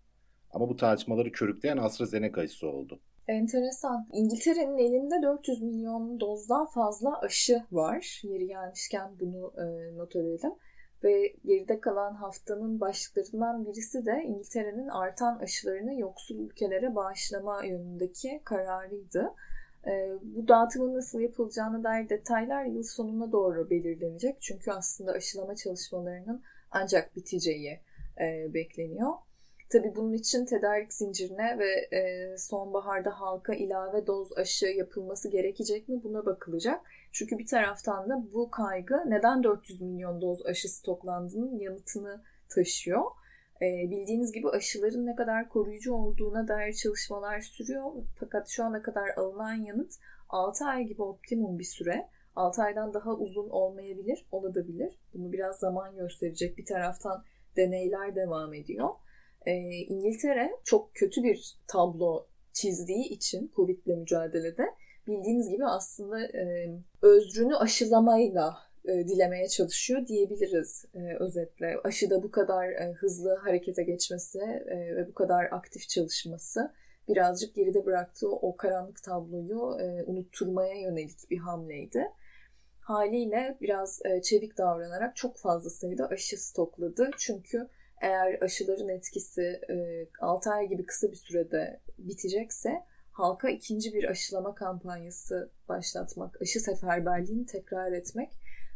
Ama 0.50 0.68
bu 0.68 0.76
tartışmaları 0.76 1.32
körükleyen 1.32 1.76
AstraZeneca 1.76 2.42
aşısı 2.42 2.68
oldu. 2.68 3.00
Enteresan. 3.28 4.08
İngiltere'nin 4.12 4.78
elinde 4.78 5.22
400 5.22 5.62
milyon 5.62 6.20
dozdan 6.20 6.66
fazla 6.66 7.20
aşı 7.20 7.62
var. 7.72 8.20
Yeri 8.22 8.46
gelmişken 8.46 9.10
bunu 9.20 9.52
e, 9.56 9.96
not 9.96 10.16
edelim. 10.16 10.52
Ve 11.04 11.34
geride 11.44 11.80
kalan 11.80 12.14
haftanın 12.14 12.80
başlıklarından 12.80 13.66
birisi 13.66 14.06
de 14.06 14.22
İngiltere'nin 14.26 14.88
artan 14.88 15.38
aşılarını 15.38 16.00
yoksul 16.00 16.38
ülkelere 16.38 16.94
bağışlama 16.94 17.64
yönündeki 17.64 18.40
kararıydı. 18.44 19.34
E, 19.86 20.10
bu 20.22 20.48
dağıtımın 20.48 20.94
nasıl 20.94 21.20
yapılacağına 21.20 21.84
dair 21.84 22.08
detaylar 22.08 22.64
yıl 22.64 22.82
sonuna 22.82 23.32
doğru 23.32 23.70
belirlenecek. 23.70 24.36
Çünkü 24.40 24.70
aslında 24.70 25.12
aşılama 25.12 25.56
çalışmalarının 25.56 26.42
ancak 26.70 27.16
biteceği 27.16 27.80
e, 28.20 28.54
bekleniyor. 28.54 29.12
Tabii 29.72 29.96
bunun 29.96 30.12
için 30.12 30.44
tedarik 30.44 30.92
zincirine 30.92 31.58
ve 31.58 31.96
e, 31.96 32.34
sonbaharda 32.38 33.20
halka 33.20 33.54
ilave 33.54 34.06
doz 34.06 34.32
aşı 34.36 34.66
yapılması 34.66 35.30
gerekecek 35.30 35.88
mi 35.88 36.00
buna 36.04 36.26
bakılacak. 36.26 36.80
Çünkü 37.12 37.38
bir 37.38 37.46
taraftan 37.46 38.08
da 38.08 38.24
bu 38.32 38.50
kaygı 38.50 39.02
neden 39.06 39.42
400 39.42 39.80
milyon 39.80 40.20
doz 40.20 40.46
aşı 40.46 40.68
stoklandığının 40.68 41.58
yanıtını 41.58 42.22
taşıyor. 42.48 43.02
E, 43.62 43.90
bildiğiniz 43.90 44.32
gibi 44.32 44.48
aşıların 44.48 45.06
ne 45.06 45.14
kadar 45.14 45.48
koruyucu 45.48 45.94
olduğuna 45.94 46.48
dair 46.48 46.72
çalışmalar 46.72 47.40
sürüyor. 47.40 47.92
Fakat 48.20 48.48
şu 48.48 48.64
ana 48.64 48.82
kadar 48.82 49.08
alınan 49.16 49.54
yanıt 49.54 49.92
6 50.28 50.64
ay 50.64 50.84
gibi 50.84 51.02
optimum 51.02 51.58
bir 51.58 51.64
süre. 51.64 52.08
6 52.36 52.62
aydan 52.62 52.94
daha 52.94 53.14
uzun 53.14 53.48
olmayabilir, 53.48 54.26
olabilir. 54.32 55.00
Bunu 55.14 55.32
biraz 55.32 55.58
zaman 55.58 55.96
gösterecek. 55.96 56.58
Bir 56.58 56.64
taraftan 56.64 57.24
deneyler 57.56 58.16
devam 58.16 58.54
ediyor. 58.54 58.88
E, 59.46 59.52
İngiltere 59.68 60.50
çok 60.64 60.94
kötü 60.94 61.22
bir 61.22 61.56
tablo 61.68 62.26
çizdiği 62.52 63.08
için 63.08 63.52
Covid'le 63.56 63.96
mücadelede 63.96 64.66
bildiğiniz 65.06 65.48
gibi 65.48 65.66
aslında 65.66 66.20
e, 66.20 66.70
özrünü 67.02 67.56
aşılamayla 67.56 68.71
e, 68.84 69.08
dilemeye 69.08 69.48
çalışıyor 69.48 70.06
diyebiliriz 70.06 70.84
e, 70.94 71.16
özetle. 71.20 71.76
Aşıda 71.84 72.22
bu 72.22 72.30
kadar 72.30 72.68
e, 72.68 72.92
hızlı 72.92 73.34
harekete 73.34 73.82
geçmesi 73.82 74.38
e, 74.66 74.96
ve 74.96 75.08
bu 75.08 75.14
kadar 75.14 75.44
aktif 75.50 75.88
çalışması 75.88 76.72
birazcık 77.08 77.54
geride 77.54 77.86
bıraktığı 77.86 78.30
o 78.30 78.56
karanlık 78.56 79.02
tabloyu 79.02 79.78
e, 79.80 80.04
unutturmaya 80.04 80.80
yönelik 80.80 81.30
bir 81.30 81.38
hamleydi. 81.38 82.04
Haliyle 82.80 83.56
biraz 83.60 84.00
e, 84.04 84.22
çevik 84.22 84.58
davranarak 84.58 85.16
çok 85.16 85.38
fazla 85.38 85.70
sayıda 85.70 86.06
aşı 86.08 86.44
stokladı. 86.44 87.10
Çünkü 87.18 87.68
eğer 88.02 88.38
aşıların 88.40 88.88
etkisi 88.88 89.60
e, 89.70 90.06
6 90.20 90.50
ay 90.50 90.68
gibi 90.68 90.86
kısa 90.86 91.10
bir 91.10 91.16
sürede 91.16 91.80
bitecekse 91.98 92.82
halka 93.12 93.48
ikinci 93.50 93.94
bir 93.94 94.04
aşılama 94.04 94.54
kampanyası 94.54 95.50
başlatmak, 95.68 96.42
aşı 96.42 96.60
seferberliğini 96.60 97.46
tekrar 97.46 97.92
etmek 97.92 98.30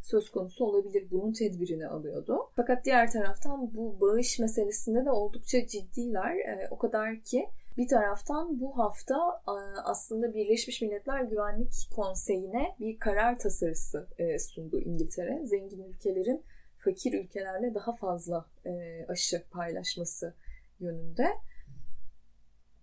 söz 0.07 0.31
konusu 0.31 0.65
olabilir. 0.65 1.11
Bunun 1.11 1.33
tedbirini 1.33 1.87
alıyordu. 1.87 2.39
Fakat 2.57 2.85
diğer 2.85 3.13
taraftan 3.13 3.75
bu 3.75 4.01
bağış 4.01 4.39
meselesinde 4.39 5.05
de 5.05 5.11
oldukça 5.11 5.67
ciddiler. 5.67 6.37
E, 6.37 6.69
o 6.71 6.79
kadar 6.79 7.21
ki 7.21 7.49
bir 7.77 7.89
taraftan 7.89 8.61
bu 8.61 8.79
hafta 8.79 9.43
aslında 9.85 10.35
Birleşmiş 10.35 10.83
Milletler 10.83 11.23
Güvenlik 11.23 11.73
Konseyi'ne 11.97 12.77
bir 12.81 12.99
karar 12.99 13.39
tasarısı 13.39 14.07
e, 14.19 14.39
sundu 14.39 14.81
İngiltere. 14.81 15.47
Zengin 15.47 15.85
ülkelerin 15.85 16.43
fakir 16.79 17.13
ülkelerle 17.13 17.75
daha 17.75 17.97
fazla 17.97 18.47
e, 18.67 19.05
aşı 19.09 19.43
paylaşması 19.51 20.35
yönünde. 20.81 21.29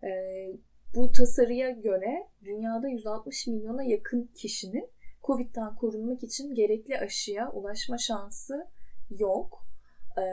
E, 0.03 0.11
bu 0.95 1.11
tasarıya 1.11 1.69
göre 1.69 2.27
dünyada 2.45 2.87
160 2.87 3.47
milyona 3.47 3.83
yakın 3.83 4.29
kişinin 4.35 4.89
Covid'den 5.23 5.75
korunmak 5.75 6.23
için 6.23 6.55
gerekli 6.55 6.99
aşıya 6.99 7.51
ulaşma 7.51 7.97
şansı 7.97 8.67
yok. 9.09 9.65
E, 10.17 10.23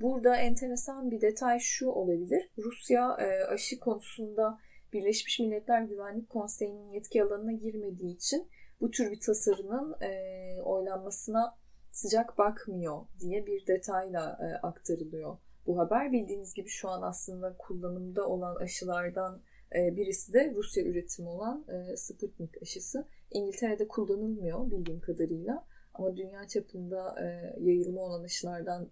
burada 0.00 0.36
enteresan 0.36 1.10
bir 1.10 1.20
detay 1.20 1.58
şu 1.58 1.88
olabilir. 1.88 2.50
Rusya 2.58 3.16
e, 3.20 3.44
aşı 3.44 3.80
konusunda 3.80 4.58
Birleşmiş 4.92 5.40
Milletler 5.40 5.82
Güvenlik 5.82 6.28
Konseyi'nin 6.28 6.92
yetki 6.92 7.22
alanına 7.22 7.52
girmediği 7.52 8.16
için 8.16 8.48
bu 8.80 8.90
tür 8.90 9.10
bir 9.10 9.20
tasarının 9.20 10.00
e, 10.00 10.62
oylanmasına 10.62 11.56
sıcak 11.92 12.38
bakmıyor 12.38 13.00
diye 13.20 13.46
bir 13.46 13.66
detayla 13.66 14.38
e, 14.40 14.66
aktarılıyor 14.66 15.38
bu 15.66 15.78
haber. 15.78 16.12
Bildiğiniz 16.12 16.54
gibi 16.54 16.68
şu 16.68 16.88
an 16.88 17.02
aslında 17.02 17.56
kullanımda 17.58 18.28
olan 18.28 18.56
aşılardan 18.56 19.42
birisi 19.74 20.32
de 20.32 20.52
Rusya 20.54 20.84
üretimi 20.84 21.28
olan 21.28 21.66
Sputnik 21.96 22.62
aşısı. 22.62 23.06
İngiltere'de 23.34 23.88
kullanılmıyor 23.88 24.70
bildiğim 24.70 25.00
kadarıyla 25.00 25.64
ama 25.94 26.16
dünya 26.16 26.48
çapında 26.48 27.14
e, 27.20 27.54
yayılma 27.60 28.00
olan 28.00 28.24
aşılardan 28.24 28.88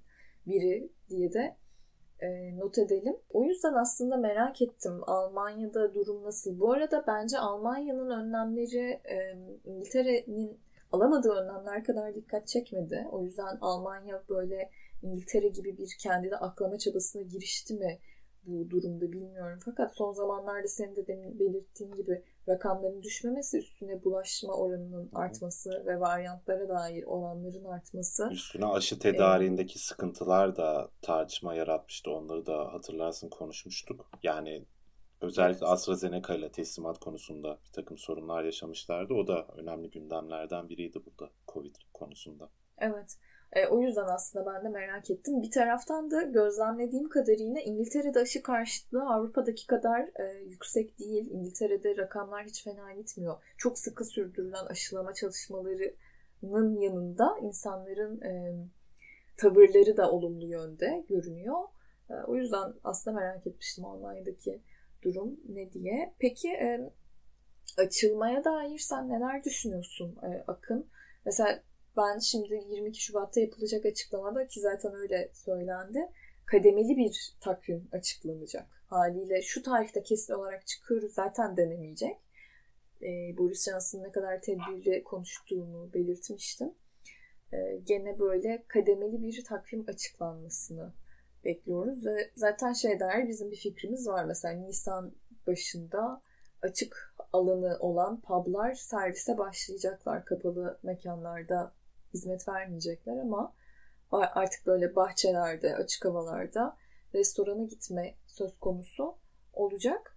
biri 0.46 0.92
diye 1.08 1.32
de 1.32 1.56
e, 2.20 2.58
not 2.58 2.78
edelim. 2.78 3.16
O 3.30 3.44
yüzden 3.44 3.74
aslında 3.74 4.16
merak 4.16 4.62
ettim 4.62 5.00
Almanya'da 5.06 5.94
durum 5.94 6.22
nasıl. 6.22 6.60
Bu 6.60 6.72
arada 6.72 7.04
bence 7.06 7.38
Almanya'nın 7.38 8.10
önlemleri 8.10 9.00
e, 9.04 9.36
İngiltere'nin 9.64 10.60
alamadığı 10.92 11.30
önlemler 11.30 11.84
kadar 11.84 12.14
dikkat 12.14 12.48
çekmedi. 12.48 13.06
O 13.12 13.22
yüzden 13.24 13.58
Almanya 13.60 14.22
böyle 14.28 14.70
İngiltere 15.02 15.48
gibi 15.48 15.78
bir 15.78 15.96
kendini 16.00 16.36
aklama 16.36 16.78
çabasına 16.78 17.22
girişti 17.22 17.74
mi 17.74 17.98
bu 18.46 18.70
durumda 18.70 19.12
bilmiyorum. 19.12 19.58
Fakat 19.64 19.96
son 19.96 20.12
zamanlarda 20.12 20.68
senin 20.68 20.96
de 20.96 21.06
demin 21.06 21.38
belirttiğin 21.38 21.94
gibi 21.94 22.22
rakamların 22.48 23.02
düşmemesi 23.02 23.58
üstüne 23.58 24.04
bulaşma 24.04 24.54
oranının 24.54 25.10
artması 25.14 25.84
ve 25.86 26.00
varyantlara 26.00 26.68
dair 26.68 27.04
olanların 27.04 27.64
artması. 27.64 28.28
Üstüne 28.32 28.66
aşı 28.66 28.98
tedariğindeki 28.98 29.78
sıkıntılar 29.78 30.56
da 30.56 30.90
tartışma 31.02 31.54
yaratmıştı. 31.54 32.10
Onları 32.10 32.46
da 32.46 32.72
hatırlarsın 32.72 33.28
konuşmuştuk. 33.28 34.10
Yani 34.22 34.64
özellikle 35.20 35.66
AstraZeneca 35.66 36.34
ile 36.34 36.52
teslimat 36.52 36.98
konusunda 36.98 37.58
bir 37.64 37.72
takım 37.72 37.98
sorunlar 37.98 38.44
yaşamışlardı. 38.44 39.14
O 39.14 39.26
da 39.26 39.46
önemli 39.56 39.90
gündemlerden 39.90 40.68
biriydi 40.68 40.98
burada 41.06 41.32
Covid 41.48 41.74
konusunda. 41.94 42.50
Evet. 42.78 43.16
E, 43.52 43.66
o 43.66 43.80
yüzden 43.82 44.06
aslında 44.06 44.46
ben 44.46 44.64
de 44.64 44.68
merak 44.68 45.10
ettim. 45.10 45.42
Bir 45.42 45.50
taraftan 45.50 46.10
da 46.10 46.22
gözlemlediğim 46.22 47.08
kadarıyla 47.08 47.60
İngiltere'de 47.60 48.20
aşı 48.20 48.42
karşıtlığı 48.42 49.08
Avrupa'daki 49.10 49.66
kadar 49.66 50.00
e, 50.00 50.42
yüksek 50.48 50.98
değil. 50.98 51.30
İngiltere'de 51.30 51.96
rakamlar 51.96 52.44
hiç 52.44 52.64
fena 52.64 52.92
gitmiyor. 52.92 53.36
Çok 53.56 53.78
sıkı 53.78 54.04
sürdürülen 54.04 54.66
aşılama 54.66 55.14
çalışmalarının 55.14 56.80
yanında 56.80 57.38
insanların 57.42 58.20
e, 58.20 58.54
tavırları 59.36 59.96
da 59.96 60.10
olumlu 60.10 60.46
yönde 60.46 61.04
görünüyor. 61.08 61.58
E, 62.10 62.14
o 62.14 62.36
yüzden 62.36 62.74
aslında 62.84 63.16
merak 63.16 63.46
etmiştim 63.46 63.84
Almanya'daki 63.84 64.60
durum 65.02 65.40
ne 65.48 65.72
diye. 65.72 66.14
Peki 66.18 66.48
e, 66.48 66.90
Açılmaya 67.78 68.44
dair 68.44 68.78
sen 68.78 69.08
neler 69.08 69.44
düşünüyorsun 69.44 70.16
e, 70.22 70.44
Akın? 70.46 70.86
Mesela 71.26 71.62
ben 71.96 72.18
şimdi 72.18 72.54
22 72.54 73.02
Şubat'ta 73.02 73.40
yapılacak 73.40 73.86
açıklamada 73.86 74.46
ki 74.46 74.60
zaten 74.60 74.94
öyle 74.94 75.30
söylendi. 75.34 76.08
Kademeli 76.46 76.96
bir 76.96 77.36
takvim 77.40 77.88
açıklanacak. 77.92 78.66
Haliyle 78.86 79.42
şu 79.42 79.62
tarihte 79.62 80.02
kesin 80.02 80.34
olarak 80.34 80.66
çıkıyoruz 80.66 81.14
zaten 81.14 81.56
denemeyecek. 81.56 82.16
E, 83.02 83.38
Boris 83.38 83.70
Johnson'ın 83.70 84.04
ne 84.04 84.12
kadar 84.12 84.40
tedbirli 84.40 85.04
konuştuğunu 85.04 85.92
belirtmiştim. 85.94 86.74
E, 87.52 87.76
gene 87.84 88.18
böyle 88.18 88.64
kademeli 88.68 89.22
bir 89.22 89.44
takvim 89.44 89.84
açıklanmasını 89.88 90.92
bekliyoruz. 91.44 92.06
Ve 92.06 92.30
zaten 92.34 92.72
şey 92.72 93.00
dair 93.00 93.28
bizim 93.28 93.50
bir 93.50 93.56
fikrimiz 93.56 94.08
var. 94.08 94.24
Mesela 94.24 94.54
Nisan 94.54 95.14
başında 95.46 96.22
açık 96.62 97.14
alanı 97.32 97.76
olan 97.80 98.20
publar 98.20 98.74
servise 98.74 99.38
başlayacaklar. 99.38 100.24
Kapalı 100.24 100.78
mekanlarda 100.82 101.72
hizmet 102.14 102.48
vermeyecekler 102.48 103.16
ama 103.16 103.54
artık 104.12 104.66
böyle 104.66 104.96
bahçelerde, 104.96 105.76
açık 105.76 106.04
havalarda 106.04 106.76
restorana 107.14 107.64
gitme 107.64 108.14
söz 108.26 108.58
konusu 108.58 109.14
olacak. 109.52 110.16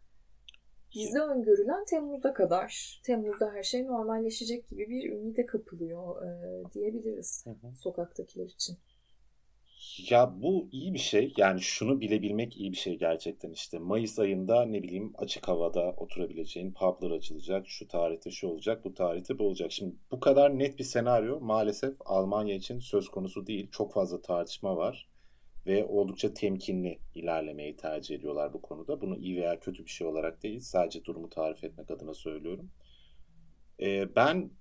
Bize 0.96 1.20
öngörülen 1.20 1.86
Temmuz'a 1.86 2.34
kadar. 2.34 3.02
Temmuz'da 3.06 3.52
her 3.54 3.64
şey 3.64 3.88
normalleşecek 3.88 4.68
gibi 4.68 4.90
bir 4.90 5.12
ümide 5.12 5.46
kapılıyor 5.46 6.26
e, 6.26 6.64
diyebiliriz 6.74 7.46
hı 7.46 7.50
hı. 7.50 7.76
sokaktakiler 7.76 8.46
için. 8.46 8.78
Ya 10.10 10.42
bu 10.42 10.70
iyi 10.72 10.94
bir 10.94 11.00
şey. 11.00 11.34
Yani 11.38 11.62
şunu 11.62 12.02
bilebilmek 12.02 12.58
iyi 12.58 12.72
bir 12.72 12.78
şey 12.78 12.98
gerçekten 12.98 13.52
işte. 13.52 13.80
Mayıs 13.80 14.20
ayında 14.20 14.66
ne 14.66 14.84
bileyim 14.84 15.13
açık 15.18 15.48
havada 15.48 15.92
oturabileceğin 15.98 16.74
publar 16.74 17.12
açılacak. 17.12 17.68
Şu 17.68 17.88
tarihte 17.88 18.32
şu 18.32 18.48
olacak, 18.48 18.86
bu 18.86 18.94
tarihte 18.94 19.40
bu 19.40 19.44
olacak. 19.48 19.72
Şimdi 19.72 19.96
bu 20.12 20.20
kadar 20.20 20.60
net 20.60 20.80
bir 20.80 20.84
senaryo 20.84 21.40
maalesef 21.40 21.94
Almanya 22.06 22.56
için 22.56 22.80
söz 22.80 23.10
konusu 23.10 23.48
değil. 23.48 23.72
Çok 23.72 23.94
fazla 23.94 24.22
tartışma 24.22 24.78
var 24.78 25.10
ve 25.66 25.86
oldukça 25.86 26.34
temkinli 26.34 27.00
ilerlemeyi 27.16 27.75
tercih 27.75 28.16
ediyorlar 28.16 28.54
bu 28.54 28.62
konuda. 28.62 29.02
Bunu 29.02 29.18
iyi 29.18 29.38
veya 29.38 29.60
kötü 29.60 29.86
bir 29.86 29.92
şey 29.92 30.08
olarak 30.08 30.44
değil, 30.44 30.60
sadece 30.60 31.06
durumu 31.06 31.30
tarif 31.30 31.63
etmek 31.63 31.92
adına 31.92 32.13
söylüyorum. 32.13 32.72
Ee, 33.82 34.16
ben 34.16 34.52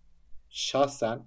şahsen 0.51 1.27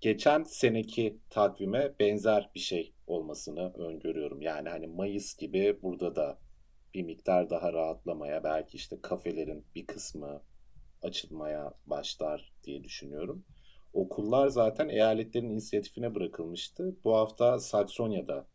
geçen 0.00 0.42
seneki 0.42 1.18
takvime 1.30 1.94
benzer 2.00 2.50
bir 2.54 2.60
şey 2.60 2.94
olmasını 3.06 3.72
öngörüyorum. 3.72 4.40
Yani 4.40 4.68
hani 4.68 4.86
Mayıs 4.86 5.36
gibi 5.36 5.78
burada 5.82 6.16
da 6.16 6.38
bir 6.94 7.02
miktar 7.02 7.50
daha 7.50 7.72
rahatlamaya 7.72 8.44
belki 8.44 8.76
işte 8.76 9.00
kafelerin 9.02 9.66
bir 9.74 9.86
kısmı 9.86 10.42
açılmaya 11.02 11.74
başlar 11.86 12.52
diye 12.64 12.84
düşünüyorum. 12.84 13.44
Okullar 13.92 14.48
zaten 14.48 14.88
eyaletlerin 14.88 15.50
inisiyatifine 15.50 16.14
bırakılmıştı. 16.14 16.96
Bu 17.04 17.16
hafta 17.16 17.58
Saksonya'da 17.58 18.46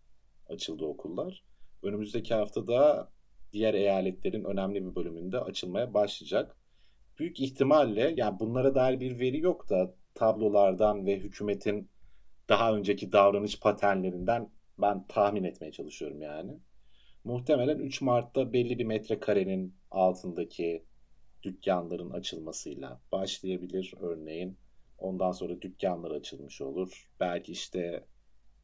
açıldı 0.47 0.85
okullar. 0.85 1.43
Önümüzdeki 1.83 2.33
hafta 2.33 2.67
da 2.67 3.11
diğer 3.53 3.73
eyaletlerin 3.73 4.43
önemli 4.43 4.85
bir 4.85 4.95
bölümünde 4.95 5.39
açılmaya 5.39 5.93
başlayacak. 5.93 6.57
Büyük 7.19 7.39
ihtimalle 7.39 8.13
yani 8.17 8.39
bunlara 8.39 8.75
dair 8.75 8.99
bir 8.99 9.19
veri 9.19 9.39
yok 9.39 9.69
da 9.69 9.95
tablolardan 10.15 11.05
ve 11.05 11.19
hükümetin 11.19 11.89
daha 12.49 12.75
önceki 12.75 13.11
davranış 13.11 13.59
paternlerinden 13.59 14.49
ben 14.77 15.07
tahmin 15.07 15.43
etmeye 15.43 15.71
çalışıyorum 15.71 16.21
yani. 16.21 16.59
Muhtemelen 17.23 17.79
3 17.79 18.01
Mart'ta 18.01 18.53
belli 18.53 18.79
bir 18.79 18.85
metrekarenin 18.85 19.75
altındaki 19.91 20.83
dükkanların 21.43 22.09
açılmasıyla 22.09 23.01
başlayabilir 23.11 23.93
örneğin. 23.99 24.57
Ondan 24.97 25.31
sonra 25.31 25.61
dükkanlar 25.61 26.11
açılmış 26.11 26.61
olur. 26.61 27.09
Belki 27.19 27.51
işte 27.51 28.05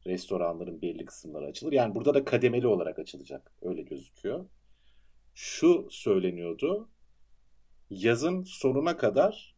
restoranların 0.06 0.82
belli 0.82 1.04
kısımları 1.04 1.46
açılır. 1.46 1.72
Yani 1.72 1.94
burada 1.94 2.14
da 2.14 2.24
kademeli 2.24 2.66
olarak 2.66 2.98
açılacak. 2.98 3.52
Öyle 3.62 3.82
gözüküyor. 3.82 4.46
Şu 5.34 5.88
söyleniyordu. 5.90 6.88
Yazın 7.90 8.42
sonuna 8.42 8.96
kadar 8.96 9.49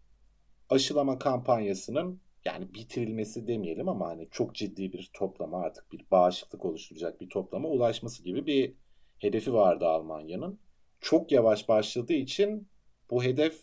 aşılama 0.73 1.19
kampanyasının 1.19 2.21
yani 2.45 2.75
bitirilmesi 2.75 3.47
demeyelim 3.47 3.89
ama 3.89 4.09
hani 4.09 4.29
çok 4.31 4.55
ciddi 4.55 4.93
bir 4.93 5.11
toplama 5.15 5.61
artık 5.61 5.93
bir 5.93 6.07
bağışıklık 6.11 6.65
oluşturacak 6.65 7.21
bir 7.21 7.29
toplama 7.29 7.69
ulaşması 7.69 8.25
gibi 8.25 8.47
bir 8.47 8.75
hedefi 9.19 9.55
vardı 9.55 9.87
Almanya'nın. 9.87 10.61
Çok 11.01 11.33
yavaş 11.33 11.69
başladığı 11.69 12.13
için 12.13 12.69
bu 13.11 13.25
hedef 13.25 13.61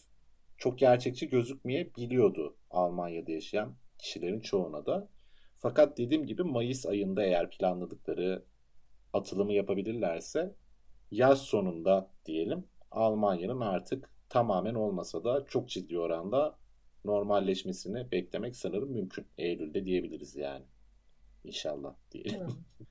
çok 0.58 0.80
gerçekçi 0.80 1.30
gözükmeyebiliyordu 1.30 2.58
Almanya'da 2.70 3.32
yaşayan 3.32 3.76
kişilerin 3.98 4.40
çoğuna 4.40 4.86
da. 4.86 5.10
Fakat 5.58 5.98
dediğim 5.98 6.26
gibi 6.26 6.44
Mayıs 6.44 6.86
ayında 6.86 7.24
eğer 7.24 7.50
planladıkları 7.50 8.46
atılımı 9.14 9.54
yapabilirlerse 9.54 10.56
yaz 11.12 11.42
sonunda 11.42 12.12
diyelim 12.26 12.68
Almanya'nın 12.92 13.62
artık 13.62 14.10
tamamen 14.30 14.76
olmasa 14.76 15.24
da 15.24 15.46
çok 15.46 15.70
ciddi 15.70 16.00
oranda 16.00 16.58
normalleşmesini 17.06 18.12
beklemek 18.12 18.56
sanırım 18.56 18.92
mümkün. 18.92 19.26
Eylül'de 19.38 19.86
diyebiliriz 19.86 20.36
yani. 20.36 20.66
İnşallah 21.44 21.96
diyelim. 22.12 22.48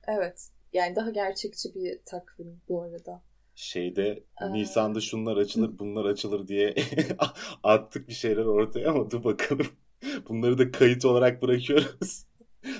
Evet. 0.07 0.49
Yani 0.73 0.95
daha 0.95 1.09
gerçekçi 1.09 1.75
bir 1.75 1.99
takvim 2.05 2.61
bu 2.69 2.81
arada. 2.81 3.23
Şeyde 3.55 4.23
ee... 4.41 4.53
Nisan'da 4.53 5.01
şunlar 5.01 5.37
açılır 5.37 5.79
bunlar 5.79 6.05
açılır 6.05 6.47
diye 6.47 6.75
attık 7.63 8.07
bir 8.07 8.13
şeyler 8.13 8.45
ortaya 8.45 8.89
ama 8.89 9.11
dur 9.11 9.23
bakalım. 9.23 9.67
Bunları 10.29 10.57
da 10.57 10.71
kayıt 10.71 11.05
olarak 11.05 11.41
bırakıyoruz. 11.41 12.25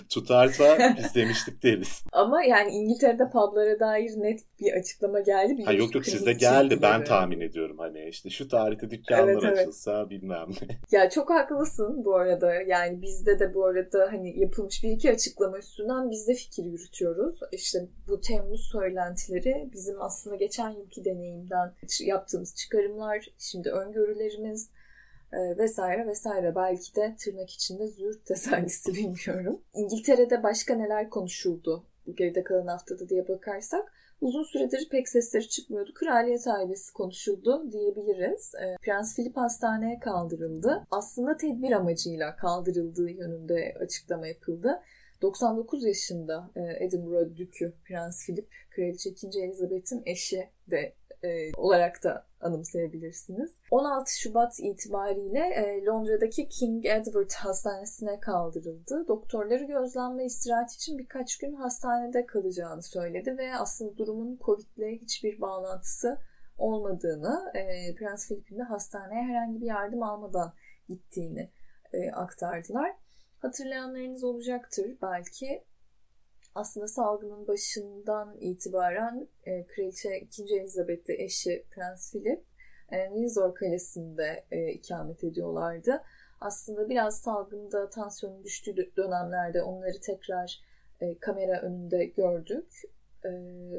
Tutarsa 0.09 0.95
biz 0.97 1.15
demiştik 1.15 1.63
deriz. 1.63 2.03
Ama 2.11 2.43
yani 2.43 2.71
İngiltere'de 2.71 3.29
publara 3.29 3.79
dair 3.79 4.09
net 4.17 4.39
bir 4.59 4.73
açıklama 4.73 5.19
geldi. 5.19 5.63
Ha 5.65 5.73
yok 5.73 5.95
yok 5.95 6.05
sizde 6.05 6.33
geldi. 6.33 6.79
Ben 6.81 7.03
tahmin 7.03 7.41
ediyorum 7.41 7.77
hani 7.77 8.09
işte 8.09 8.29
şu 8.29 8.47
tarihte 8.47 8.91
dükkanlar 8.91 9.27
evet, 9.27 9.43
evet. 9.43 9.59
açılsa 9.59 10.09
bilmem 10.09 10.47
ne. 10.61 10.67
Ya 10.91 11.09
çok 11.09 11.29
haklısın 11.29 12.05
bu 12.05 12.15
arada. 12.15 12.53
Yani 12.53 13.01
bizde 13.01 13.39
de 13.39 13.53
bu 13.53 13.65
arada 13.65 14.07
hani 14.11 14.39
yapılmış 14.39 14.83
bir 14.83 14.89
iki 14.89 15.11
açıklama 15.11 15.57
üstünden 15.57 16.11
biz 16.11 16.27
de 16.27 16.33
fikir 16.33 16.65
yürütüyoruz. 16.65 17.39
İşte 17.51 17.79
bu 18.07 18.21
Temmuz 18.21 18.69
söylentileri 18.71 19.69
bizim 19.73 20.01
aslında 20.01 20.35
geçen 20.35 20.69
yılki 20.69 21.05
deneyimden 21.05 21.73
yaptığımız 22.05 22.55
çıkarımlar, 22.55 23.25
şimdi 23.37 23.69
öngörülerimiz 23.69 24.69
e, 25.33 25.57
vesaire 25.57 26.07
vesaire. 26.07 26.55
Belki 26.55 26.95
de 26.95 27.15
tırnak 27.19 27.49
içinde 27.49 27.87
zürt 27.87 28.25
tesellisi 28.25 28.93
bilmiyorum. 28.93 29.61
İngiltere'de 29.73 30.43
başka 30.43 30.75
neler 30.75 31.09
konuşuldu 31.09 31.85
bu 32.09 32.15
geride 32.15 32.43
kalan 32.43 32.67
haftada 32.67 33.09
diye 33.09 33.27
bakarsak 33.27 33.93
uzun 34.21 34.43
süredir 34.43 34.89
pek 34.91 35.09
sesleri 35.09 35.49
çıkmıyordu. 35.49 35.93
Kraliyet 35.93 36.47
ailesi 36.47 36.93
konuşuldu 36.93 37.71
diyebiliriz. 37.71 38.55
E, 38.55 38.77
Prens 38.81 39.15
Philip 39.15 39.37
hastaneye 39.37 39.99
kaldırıldı. 39.99 40.87
Aslında 40.91 41.37
tedbir 41.37 41.71
amacıyla 41.71 42.35
kaldırıldığı 42.35 43.09
yönünde 43.09 43.73
açıklama 43.79 44.27
yapıldı. 44.27 44.81
99 45.21 45.85
yaşında 45.85 46.51
e, 46.55 46.85
Edinburgh 46.85 47.37
Dükü 47.37 47.73
Prens 47.85 48.25
Philip, 48.25 48.47
Kraliçe 48.69 49.09
2. 49.09 49.27
Elizabeth'in 49.27 50.03
eşi 50.05 50.49
de 50.71 50.93
e, 51.23 51.51
olarak 51.57 52.03
da 52.03 52.25
anımsayabilirsiniz. 52.41 53.51
16 53.71 54.19
Şubat 54.19 54.59
itibariyle 54.59 55.39
e, 55.39 55.85
Londra'daki 55.85 56.47
King 56.47 56.85
Edward 56.85 57.31
Hastanesi'ne 57.31 58.19
kaldırıldı. 58.19 59.07
Doktorları 59.07 59.63
gözlem 59.63 60.17
ve 60.17 60.25
istirahat 60.25 60.71
için 60.71 60.97
birkaç 60.97 61.37
gün 61.37 61.53
hastanede 61.53 62.25
kalacağını 62.25 62.83
söyledi 62.83 63.37
ve 63.37 63.55
aslında 63.55 63.97
durumun 63.97 64.39
Covid 64.45 64.77
ile 64.77 64.91
hiçbir 64.91 65.41
bağlantısı 65.41 66.17
olmadığını, 66.57 67.51
e, 67.55 67.95
Prens 67.95 68.27
Philip'in 68.27 68.57
de 68.57 68.63
hastaneye 68.63 69.23
herhangi 69.23 69.61
bir 69.61 69.65
yardım 69.65 70.03
almadan 70.03 70.53
gittiğini 70.87 71.51
e, 71.93 72.11
aktardılar. 72.11 72.95
Hatırlayanlarınız 73.37 74.23
olacaktır 74.23 74.97
belki 75.01 75.63
aslında 76.55 76.87
salgının 76.87 77.47
başından 77.47 78.37
itibaren 78.39 79.27
e, 79.45 79.65
Kraliçe 79.65 80.19
2. 80.19 80.43
Elizabeth'le 80.43 81.09
eşi 81.09 81.65
Prens 81.71 82.11
Philip 82.11 82.43
e, 82.91 83.05
Windsor 83.07 83.55
Kalesi'nde 83.55 84.45
e, 84.51 84.71
ikamet 84.71 85.23
ediyorlardı. 85.23 86.03
Aslında 86.41 86.89
biraz 86.89 87.21
salgında 87.21 87.89
tansiyonun 87.89 88.43
düştüğü 88.43 88.95
dönemlerde 88.97 89.61
onları 89.61 89.99
tekrar 90.01 90.59
e, 91.01 91.17
kamera 91.19 91.61
önünde 91.61 92.05
gördük. 92.05 92.71
E, 93.25 93.29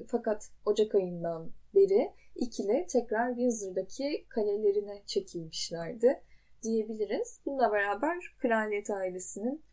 fakat 0.09 0.51
Ocak 0.67 0.95
ayından 0.95 1.53
beri 1.75 2.13
ikili 2.37 2.87
tekrar 2.87 3.29
Windsor'daki 3.29 4.27
kalelerine 4.29 5.03
çekilmişlerdi 5.07 6.21
diyebiliriz. 6.63 7.41
Bununla 7.47 7.73
beraber 7.73 8.35
kraliyet 8.39 8.91
ailesinin 8.91 9.65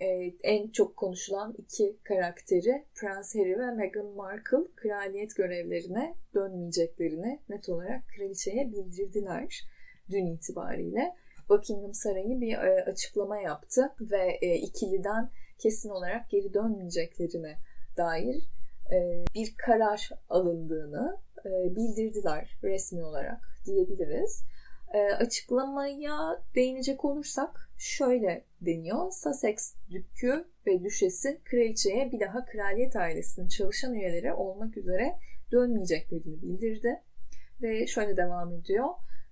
e, 0.00 0.06
en 0.42 0.68
çok 0.68 0.96
konuşulan 0.96 1.54
iki 1.58 1.96
karakteri 2.04 2.84
Prens 2.94 3.34
Harry 3.34 3.58
ve 3.58 3.70
Meghan 3.70 4.06
Markle 4.06 4.74
kraliyet 4.76 5.36
görevlerine 5.36 6.14
dönmeyeceklerini 6.34 7.40
net 7.48 7.68
olarak 7.68 8.08
kraliçeye 8.08 8.72
bildirdiler. 8.72 9.68
dün 10.10 10.26
itibariyle 10.26 11.14
Buckingham 11.48 11.94
Sarayı 11.94 12.40
bir 12.40 12.52
e, 12.52 12.84
açıklama 12.84 13.38
yaptı 13.38 13.92
ve 14.00 14.38
e, 14.40 14.54
ikiliden 14.54 15.30
kesin 15.58 15.88
olarak 15.88 16.30
geri 16.30 16.54
dönmeyeceklerine 16.54 17.56
dair 17.96 18.36
e, 18.92 19.24
bir 19.34 19.54
karar 19.56 20.10
alındığını 20.28 21.16
e, 21.44 21.76
bildirdiler 21.76 22.58
resmi 22.62 23.04
olarak 23.04 23.40
diyebiliriz. 23.66 24.44
E, 24.94 24.98
açıklamaya 24.98 26.42
değinecek 26.54 27.04
olursak 27.04 27.70
şöyle 27.78 28.44
deniyor. 28.60 29.12
Sussex 29.12 29.74
dükü 29.90 30.44
ve 30.66 30.84
düşesi 30.84 31.40
kraliçeye 31.44 32.12
bir 32.12 32.20
daha 32.20 32.44
kraliyet 32.44 32.96
ailesinin 32.96 33.48
çalışan 33.48 33.94
üyeleri 33.94 34.32
olmak 34.32 34.76
üzere 34.76 35.18
dönmeyeceklerini 35.52 36.42
bildirdi. 36.42 37.00
Ve 37.62 37.86
şöyle 37.86 38.16
devam 38.16 38.52
ediyor. 38.52 38.88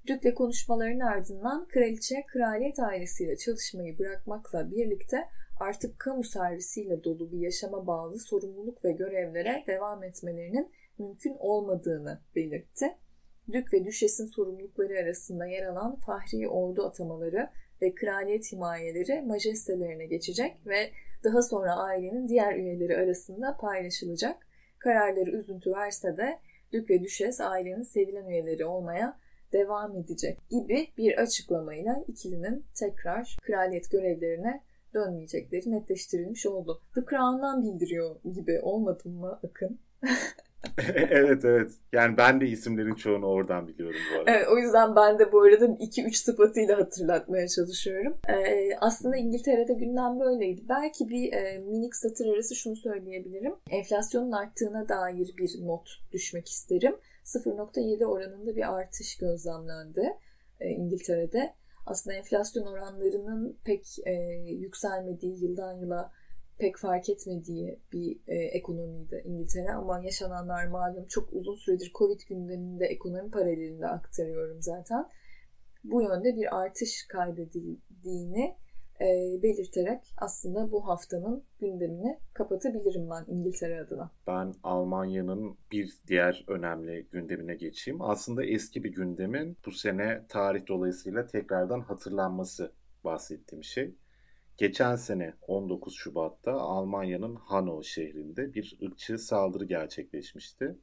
Dükle 0.07 0.35
konuşmaların 0.35 1.01
ardından 1.01 1.69
kraliçe 1.69 2.23
kraliyet 2.27 2.79
ailesiyle 2.79 3.37
çalışmayı 3.37 3.99
bırakmakla 3.99 4.71
birlikte 4.71 5.29
artık 5.61 5.99
kamu 5.99 6.25
servisiyle 6.25 7.05
dolu 7.05 7.33
bir 7.33 7.39
yaşama 7.39 7.87
bağlı 7.87 8.19
sorumluluk 8.19 8.85
ve 8.85 8.93
görevlere 8.93 9.65
devam 9.67 10.05
etmelerinin 10.05 10.73
mümkün 10.99 11.37
olmadığını 11.39 12.21
belirtti. 12.37 12.97
Dük 13.53 13.73
ve 13.73 13.85
düşesin 13.85 14.27
sorumlulukları 14.27 14.99
arasında 14.99 15.47
yer 15.47 15.67
alan 15.67 15.97
fahri 15.97 16.49
ordu 16.49 16.87
atamaları 16.87 17.51
ve 17.83 17.95
kraliyet 17.95 18.53
himayeleri 18.53 19.23
majestelerine 19.23 20.07
geçecek 20.07 20.57
ve 20.67 20.91
daha 21.25 21.43
sonra 21.43 21.77
ailenin 21.77 22.29
diğer 22.29 22.57
üyeleri 22.57 22.97
arasında 22.97 23.57
paylaşılacak. 23.57 24.47
Kararları 24.79 25.31
üzüntü 25.31 25.73
verse 25.73 26.17
de 26.17 26.39
Dük 26.73 26.91
ve 26.91 27.03
Düşes 27.03 27.41
ailenin 27.41 27.83
sevilen 27.83 28.27
üyeleri 28.27 28.65
olmaya 28.65 29.19
devam 29.53 29.97
edecek 29.97 30.39
gibi 30.51 30.89
bir 30.99 31.19
açıklamayla 31.19 32.05
ikilinin 32.09 32.65
tekrar 32.75 33.37
kraliyet 33.43 33.91
görevlerine 33.91 34.63
dönmeyecekleri 34.95 35.71
netleştirilmiş 35.71 36.47
oldu. 36.47 36.81
The 36.95 37.01
Crown'dan 37.01 37.63
bildiriyor 37.63 38.17
gibi 38.35 38.61
olmadı 38.61 39.09
mı 39.09 39.41
Akın? 39.43 39.79
evet 41.11 41.45
evet. 41.45 41.73
Yani 41.93 42.17
ben 42.17 42.41
de 42.41 42.47
isimlerin 42.47 42.95
çoğunu 42.95 43.27
oradan 43.27 43.69
biliyorum 43.69 44.01
bu 44.13 44.19
arada. 44.19 44.31
Evet, 44.31 44.49
o 44.49 44.59
yüzden 44.59 44.97
ben 44.97 45.19
de 45.19 45.33
bu 45.33 45.43
arada 45.43 45.65
2-3 45.65 46.13
sıfatıyla 46.13 46.79
hatırlatmaya 46.79 47.49
çalışıyorum. 47.49 48.19
Ee, 48.29 48.77
aslında 48.81 49.17
İngiltere'de 49.17 49.73
gündem 49.73 50.21
böyleydi. 50.21 50.63
Belki 50.69 51.09
bir 51.09 51.33
e, 51.33 51.59
minik 51.59 51.97
satır 51.97 52.27
arası 52.27 52.55
şunu 52.55 52.77
söyleyebilirim. 52.77 53.55
Enflasyonun 53.71 54.33
arttığına 54.33 54.89
dair 54.89 55.35
bir 55.39 55.67
not 55.67 55.89
düşmek 56.13 56.49
isterim. 56.49 56.97
0.7 57.25 58.05
oranında 58.05 58.57
bir 58.57 58.75
artış 58.79 59.17
gözlemlendi 59.17 60.17
e, 60.61 60.69
İngiltere'de. 60.69 61.55
Aslında 61.87 62.17
enflasyon 62.17 62.67
oranlarının 62.67 63.59
pek 63.65 63.99
e, 64.07 64.13
yükselmediği 64.47 65.45
yıldan 65.45 65.73
yıla 65.73 66.13
pek 66.59 66.79
fark 66.79 67.09
etmediği 67.09 67.79
bir 67.93 68.19
e, 68.27 68.35
ekonomiydi 68.35 69.23
İngiltere 69.25 69.73
ama 69.73 70.01
yaşananlar 70.01 70.67
malum 70.67 71.07
çok 71.07 71.33
uzun 71.33 71.55
süredir 71.55 71.93
Covid 71.95 72.21
gündeminde 72.29 72.87
ekonomi 72.87 73.31
paralelinde 73.31 73.87
aktarıyorum 73.87 74.63
zaten. 74.63 75.09
Bu 75.85 76.03
yönde 76.03 76.37
bir 76.37 76.57
artış 76.61 77.07
kaydedildiğini 77.09 78.57
e, 79.01 79.43
belirterek 79.43 80.15
aslında 80.17 80.73
bu 80.73 80.89
haftanın 80.89 81.45
gündemini 81.61 82.19
kapatabilirim 82.35 83.11
ben 83.11 83.33
İngiltere 83.35 83.81
adına. 83.81 84.11
Ben 84.27 84.55
Almanya'nın 84.63 85.57
bir 85.73 85.95
diğer 86.07 86.45
önemli 86.49 87.07
gündemine 87.13 87.55
geçeyim. 87.55 88.03
Aslında 88.03 88.45
eski 88.45 88.85
bir 88.85 88.93
gündemin 88.93 89.57
bu 89.67 89.71
sene 89.71 90.23
tarih 90.29 90.67
dolayısıyla 90.67 91.27
tekrardan 91.27 91.81
hatırlanması 91.81 92.73
bahsettiğim 93.05 93.65
şey. 93.65 93.95
Geçen 94.57 94.97
sene 94.97 95.35
19 95.43 95.95
Şubat'ta 95.95 96.53
Almanya'nın 96.53 97.35
Hanau 97.35 97.83
şehrinde 97.83 98.55
bir 98.55 98.79
ırkçı 98.83 99.19
saldırı 99.19 99.65
gerçekleşmişti. 99.65 100.79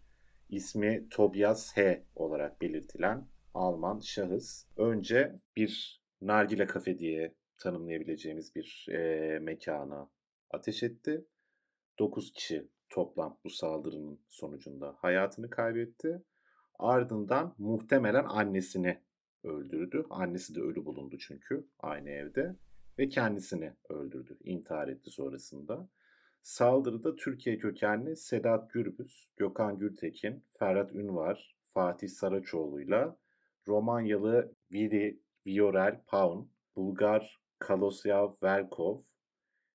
İsmi 0.49 1.09
Tobias 1.09 1.77
H. 1.77 2.03
olarak 2.15 2.61
belirtilen 2.61 3.27
Alman 3.53 3.99
şahıs 3.99 4.65
önce 4.77 5.39
bir 5.55 6.01
nargile 6.21 6.67
kafe 6.67 6.99
diye 6.99 7.35
tanımlayabileceğimiz 7.57 8.55
bir 8.55 8.87
e, 8.89 9.39
mekana 9.39 10.09
ateş 10.51 10.83
etti. 10.83 11.25
9 11.99 12.31
kişi 12.31 12.67
toplam 12.89 13.39
bu 13.43 13.49
saldırının 13.49 14.19
sonucunda 14.29 14.95
hayatını 14.97 15.49
kaybetti. 15.49 16.23
Ardından 16.79 17.55
muhtemelen 17.57 18.25
annesini 18.25 19.01
öldürdü. 19.43 20.05
Annesi 20.09 20.55
de 20.55 20.61
ölü 20.61 20.85
bulundu 20.85 21.17
çünkü 21.17 21.67
aynı 21.79 22.09
evde 22.09 22.55
ve 22.99 23.09
kendisini 23.09 23.73
öldürdü. 23.89 24.37
intihar 24.43 24.87
etti 24.87 25.09
sonrasında. 25.09 25.89
Saldırıda 26.41 27.15
Türkiye 27.15 27.57
kökenli 27.57 28.15
Sedat 28.15 28.73
Gürbüz, 28.73 29.29
Gökhan 29.37 29.79
Gültekin, 29.79 30.43
Ferhat 30.59 30.95
Ünvar, 30.95 31.55
Fatih 31.69 32.09
Saraçoğlu'yla 32.09 33.17
Romanyalı 33.67 34.53
Viri 34.71 35.19
Viorel 35.45 36.01
Paun, 36.07 36.51
Bulgar 36.75 37.39
Kalosyav 37.59 38.33
Velkov, 38.43 39.01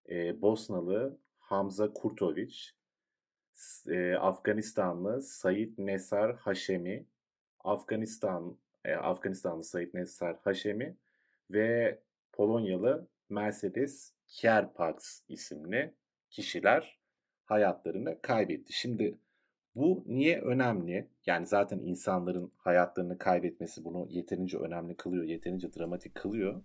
e, 0.09 0.43
Bosnalı 0.43 1.19
Hamza 1.39 1.93
Kurtoviç, 1.93 2.75
e, 3.89 4.15
Afganistanlı 4.15 5.23
Sayit 5.23 5.79
Nesar 5.79 6.37
Haşemi, 6.37 7.07
Afganistan 7.65 8.59
e, 8.85 8.95
Afganistanlı 8.95 9.65
Sayit 9.65 9.95
Nesar 9.95 10.37
Haşemi 10.45 10.97
ve 11.51 12.01
Polonyalı 12.33 13.09
Mercedes 13.29 14.13
Kierpaks 14.27 15.21
isimli 15.29 15.95
kişiler 16.31 16.99
hayatlarını 17.45 18.23
kaybetti. 18.23 18.73
Şimdi 18.73 19.19
bu 19.75 20.05
niye 20.07 20.41
önemli? 20.41 21.09
Yani 21.27 21.47
zaten 21.47 21.79
insanların 21.79 22.53
hayatlarını 22.57 23.19
kaybetmesi 23.19 23.85
bunu 23.85 24.07
yeterince 24.11 24.59
önemli 24.59 24.97
kılıyor, 24.97 25.25
yeterince 25.25 25.73
dramatik 25.75 26.15
kılıyor. 26.15 26.63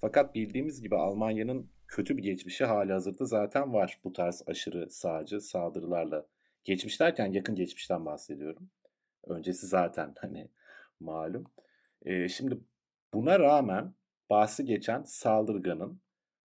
Fakat 0.00 0.34
bildiğimiz 0.34 0.82
gibi 0.82 0.96
Almanya'nın 0.96 1.70
kötü 1.88 2.16
bir 2.16 2.22
geçmişi 2.22 2.64
hali 2.64 2.92
hazırda 2.92 3.24
zaten 3.24 3.72
var 3.72 4.00
bu 4.04 4.12
tarz 4.12 4.42
aşırı 4.46 4.90
sağcı 4.90 5.40
saldırılarla. 5.40 6.26
Geçmiş 6.64 7.00
derken 7.00 7.26
yakın 7.32 7.54
geçmişten 7.54 8.06
bahsediyorum. 8.06 8.70
Öncesi 9.24 9.66
zaten 9.66 10.14
hani 10.20 10.48
malum. 11.00 11.44
Ee, 12.02 12.28
şimdi 12.28 12.58
buna 13.14 13.38
rağmen 13.38 13.94
bahsi 14.30 14.64
geçen 14.64 15.02
saldırganın 15.02 16.00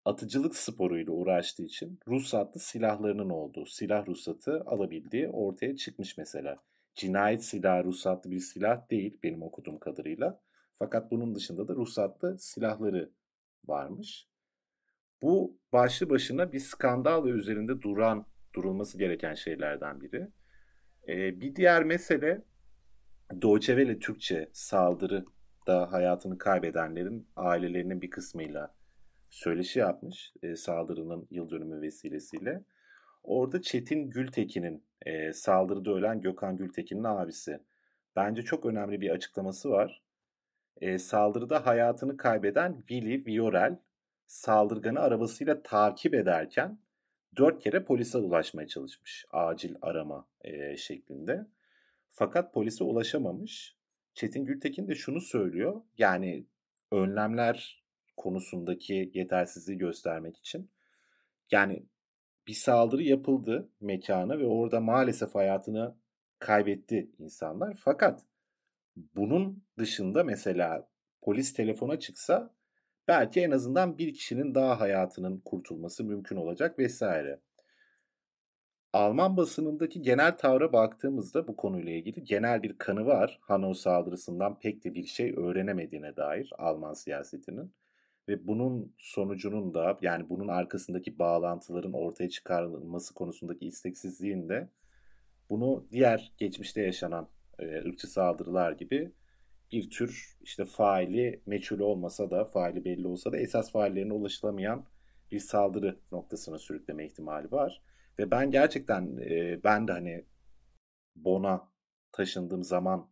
atıcılık 0.04 0.56
sporuyla 0.56 1.12
uğraştığı 1.12 1.62
için 1.62 2.00
ruhsatlı 2.08 2.60
silahlarının 2.60 3.30
olduğu, 3.30 3.66
silah 3.66 4.06
ruhsatı 4.06 4.62
alabildiği 4.66 5.28
ortaya 5.28 5.76
çıkmış 5.76 6.18
mesela. 6.18 6.56
Cinayet 6.94 7.44
silahı 7.44 7.84
ruhsatlı 7.84 8.30
bir 8.30 8.40
silah 8.40 8.90
değil 8.90 9.18
benim 9.22 9.42
okuduğum 9.42 9.78
kadarıyla. 9.78 10.40
Fakat 10.78 11.10
bunun 11.10 11.34
dışında 11.34 11.68
da 11.68 11.74
ruhsatlı 11.74 12.38
silahları 12.38 13.10
varmış. 13.64 14.28
Bu 15.22 15.58
başlı 15.72 16.10
başına 16.10 16.52
bir 16.52 16.60
skandal 16.60 17.28
üzerinde 17.28 17.80
duran, 17.80 18.26
durulması 18.54 18.98
gereken 18.98 19.34
şeylerden 19.34 20.00
biri. 20.00 20.28
Ee, 21.08 21.40
bir 21.40 21.56
diğer 21.56 21.84
mesele 21.84 22.42
Welle 23.40 23.98
Türkçe 23.98 24.50
saldırı 24.52 25.24
da 25.66 25.92
hayatını 25.92 26.38
kaybedenlerin 26.38 27.28
ailelerinin 27.36 28.02
bir 28.02 28.10
kısmıyla 28.10 28.74
söyleşi 29.30 29.78
yapmış 29.78 30.32
e, 30.42 30.56
saldırının 30.56 31.26
yıl 31.30 31.50
dönümü 31.50 31.82
vesilesiyle. 31.82 32.64
Orada 33.22 33.62
Çetin 33.62 34.10
Gültekin'in 34.10 34.84
e, 35.06 35.32
saldırıda 35.32 35.90
ölen 35.90 36.20
Gökhan 36.20 36.56
Gültekin'in 36.56 37.04
abisi. 37.04 37.60
Bence 38.16 38.42
çok 38.42 38.66
önemli 38.66 39.00
bir 39.00 39.10
açıklaması 39.10 39.70
var. 39.70 40.02
E, 40.80 40.98
saldırıda 40.98 41.66
hayatını 41.66 42.16
kaybeden 42.16 42.76
Willy 42.78 43.26
Viorel 43.26 43.78
saldırganı 44.26 45.00
arabasıyla 45.00 45.62
takip 45.62 46.14
ederken 46.14 46.78
dört 47.36 47.62
kere 47.62 47.84
polise 47.84 48.18
ulaşmaya 48.18 48.68
çalışmış. 48.68 49.26
Acil 49.30 49.74
arama 49.82 50.26
e, 50.40 50.76
şeklinde. 50.76 51.46
Fakat 52.08 52.54
polise 52.54 52.84
ulaşamamış. 52.84 53.76
Çetin 54.14 54.44
Gültekin 54.44 54.88
de 54.88 54.94
şunu 54.94 55.20
söylüyor. 55.20 55.82
Yani 55.98 56.46
önlemler 56.90 57.84
konusundaki 58.16 59.10
yetersizliği 59.14 59.78
göstermek 59.78 60.36
için. 60.36 60.70
Yani 61.50 61.86
bir 62.46 62.52
saldırı 62.52 63.02
yapıldı 63.02 63.70
mekana 63.80 64.38
ve 64.38 64.46
orada 64.46 64.80
maalesef 64.80 65.34
hayatını 65.34 65.96
kaybetti 66.38 67.10
insanlar. 67.18 67.76
Fakat 67.84 68.22
bunun 68.96 69.64
dışında 69.78 70.24
mesela 70.24 70.88
polis 71.22 71.52
telefona 71.52 71.98
çıksa 71.98 72.54
belki 73.08 73.40
en 73.40 73.50
azından 73.50 73.98
bir 73.98 74.14
kişinin 74.14 74.54
daha 74.54 74.80
hayatının 74.80 75.40
kurtulması 75.44 76.04
mümkün 76.04 76.36
olacak 76.36 76.78
vesaire. 76.78 77.40
Alman 78.92 79.36
basınındaki 79.36 80.02
genel 80.02 80.36
tavra 80.38 80.72
baktığımızda 80.72 81.48
bu 81.48 81.56
konuyla 81.56 81.92
ilgili 81.92 82.24
genel 82.24 82.62
bir 82.62 82.78
kanı 82.78 83.06
var. 83.06 83.38
Hanau 83.42 83.74
saldırısından 83.74 84.58
pek 84.58 84.84
de 84.84 84.94
bir 84.94 85.04
şey 85.04 85.34
öğrenemediğine 85.36 86.16
dair 86.16 86.52
Alman 86.58 86.92
siyasetinin. 86.92 87.72
Ve 88.28 88.46
bunun 88.46 88.94
sonucunun 88.98 89.74
da 89.74 89.98
yani 90.02 90.28
bunun 90.28 90.48
arkasındaki 90.48 91.18
bağlantıların 91.18 91.92
ortaya 91.92 92.30
çıkarılması 92.30 93.14
konusundaki 93.14 93.66
isteksizliğin 93.66 94.48
de 94.48 94.68
bunu 95.50 95.86
diğer 95.92 96.32
geçmişte 96.38 96.82
yaşanan 96.82 97.28
e, 97.58 97.80
ırkçı 97.88 98.06
saldırılar 98.06 98.72
gibi 98.72 99.12
bir 99.72 99.90
tür 99.90 100.36
işte 100.40 100.64
faili 100.64 101.42
meçhul 101.46 101.80
olmasa 101.80 102.30
da 102.30 102.44
faili 102.44 102.84
belli 102.84 103.06
olsa 103.06 103.32
da 103.32 103.36
esas 103.36 103.72
faillerine 103.72 104.12
ulaşılamayan 104.12 104.84
bir 105.30 105.38
saldırı 105.38 105.98
noktasına 106.12 106.58
sürükleme 106.58 107.06
ihtimali 107.06 107.52
var. 107.52 107.82
Ve 108.18 108.30
ben 108.30 108.50
gerçekten 108.50 109.16
e, 109.16 109.60
ben 109.64 109.88
de 109.88 109.92
hani 109.92 110.24
Bon'a 111.16 111.72
taşındığım 112.12 112.64
zaman 112.64 113.10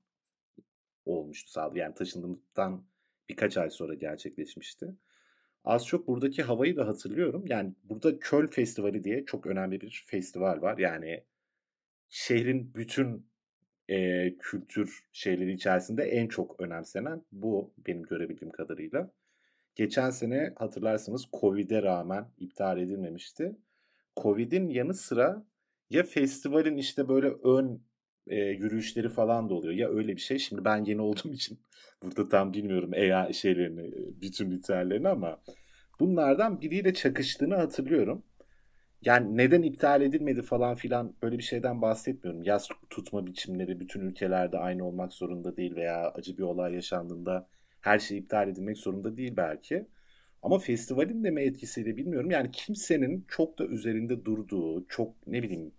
olmuştu. 1.04 1.60
Yani 1.74 1.94
taşındığımdan 1.94 2.86
birkaç 3.28 3.56
ay 3.56 3.70
sonra 3.70 3.94
gerçekleşmişti. 3.94 4.96
Az 5.64 5.86
çok 5.86 6.08
buradaki 6.08 6.42
havayı 6.42 6.76
da 6.76 6.88
hatırlıyorum. 6.88 7.44
Yani 7.46 7.74
burada 7.84 8.18
Köl 8.18 8.48
Festivali 8.48 9.04
diye 9.04 9.24
çok 9.24 9.46
önemli 9.46 9.80
bir 9.80 10.04
festival 10.06 10.62
var. 10.62 10.78
Yani 10.78 11.24
şehrin 12.08 12.74
bütün 12.74 13.30
e, 13.88 14.28
kültür 14.38 15.08
şeyleri 15.12 15.52
içerisinde 15.52 16.02
en 16.04 16.28
çok 16.28 16.60
önemsenen 16.60 17.24
bu 17.32 17.74
benim 17.86 18.02
görebildiğim 18.02 18.52
kadarıyla. 18.52 19.10
Geçen 19.74 20.10
sene 20.10 20.54
hatırlarsanız 20.56 21.26
Covid'e 21.40 21.82
rağmen 21.82 22.28
iptal 22.38 22.78
edilmemişti. 22.78 23.56
Covid'in 24.22 24.68
yanı 24.68 24.94
sıra 24.94 25.46
ya 25.90 26.02
festivalin 26.02 26.76
işte 26.76 27.08
böyle 27.08 27.28
ön 27.28 27.82
e, 28.26 28.36
yürüyüşleri 28.36 29.08
falan 29.08 29.48
da 29.50 29.54
oluyor. 29.54 29.74
Ya 29.74 29.88
öyle 29.88 30.16
bir 30.16 30.20
şey. 30.20 30.38
Şimdi 30.38 30.64
ben 30.64 30.84
yeni 30.84 31.00
olduğum 31.00 31.32
için 31.32 31.60
burada 32.02 32.28
tam 32.28 32.52
bilmiyorum 32.52 32.94
EA 32.94 33.32
şeylerini, 33.32 33.92
bütün 34.22 34.50
ritüellerini 34.50 35.08
ama 35.08 35.40
bunlardan 36.00 36.60
biriyle 36.60 36.94
çakıştığını 36.94 37.56
hatırlıyorum. 37.56 38.24
Yani 39.02 39.36
neden 39.36 39.62
iptal 39.62 40.02
edilmedi 40.02 40.42
falan 40.42 40.74
filan 40.74 41.14
böyle 41.22 41.38
bir 41.38 41.42
şeyden 41.42 41.82
bahsetmiyorum. 41.82 42.42
Yaz 42.42 42.68
tutma 42.90 43.26
biçimleri 43.26 43.80
bütün 43.80 44.00
ülkelerde 44.00 44.58
aynı 44.58 44.86
olmak 44.86 45.12
zorunda 45.12 45.56
değil 45.56 45.76
veya 45.76 46.10
acı 46.10 46.38
bir 46.38 46.42
olay 46.42 46.74
yaşandığında 46.74 47.48
her 47.80 47.98
şey 47.98 48.18
iptal 48.18 48.48
edilmek 48.48 48.78
zorunda 48.78 49.16
değil 49.16 49.36
belki. 49.36 49.86
Ama 50.42 50.58
festivalin 50.58 51.24
de 51.24 51.30
mi 51.30 51.42
etkisiyle 51.42 51.96
bilmiyorum. 51.96 52.30
Yani 52.30 52.50
kimsenin 52.50 53.24
çok 53.28 53.58
da 53.58 53.66
üzerinde 53.66 54.24
durduğu, 54.24 54.86
çok 54.86 55.26
ne 55.26 55.42
bileyim 55.42 55.72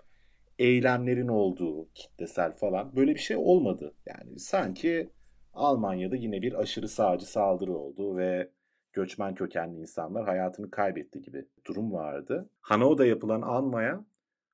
eylemlerin 0.59 1.27
olduğu 1.27 1.89
kitlesel 1.93 2.51
falan 2.51 2.95
böyle 2.95 3.13
bir 3.13 3.19
şey 3.19 3.37
olmadı. 3.37 3.93
Yani 4.05 4.39
sanki 4.39 5.09
Almanya'da 5.53 6.15
yine 6.15 6.41
bir 6.41 6.53
aşırı 6.53 6.87
sağcı 6.87 7.25
saldırı 7.31 7.73
oldu 7.73 8.17
ve 8.17 8.51
göçmen 8.93 9.35
kökenli 9.35 9.79
insanlar 9.79 10.25
hayatını 10.25 10.71
kaybetti 10.71 11.21
gibi 11.21 11.45
durum 11.65 11.93
vardı. 11.93 12.49
Hanau'da 12.61 13.05
yapılan 13.05 13.41
anmaya 13.41 14.05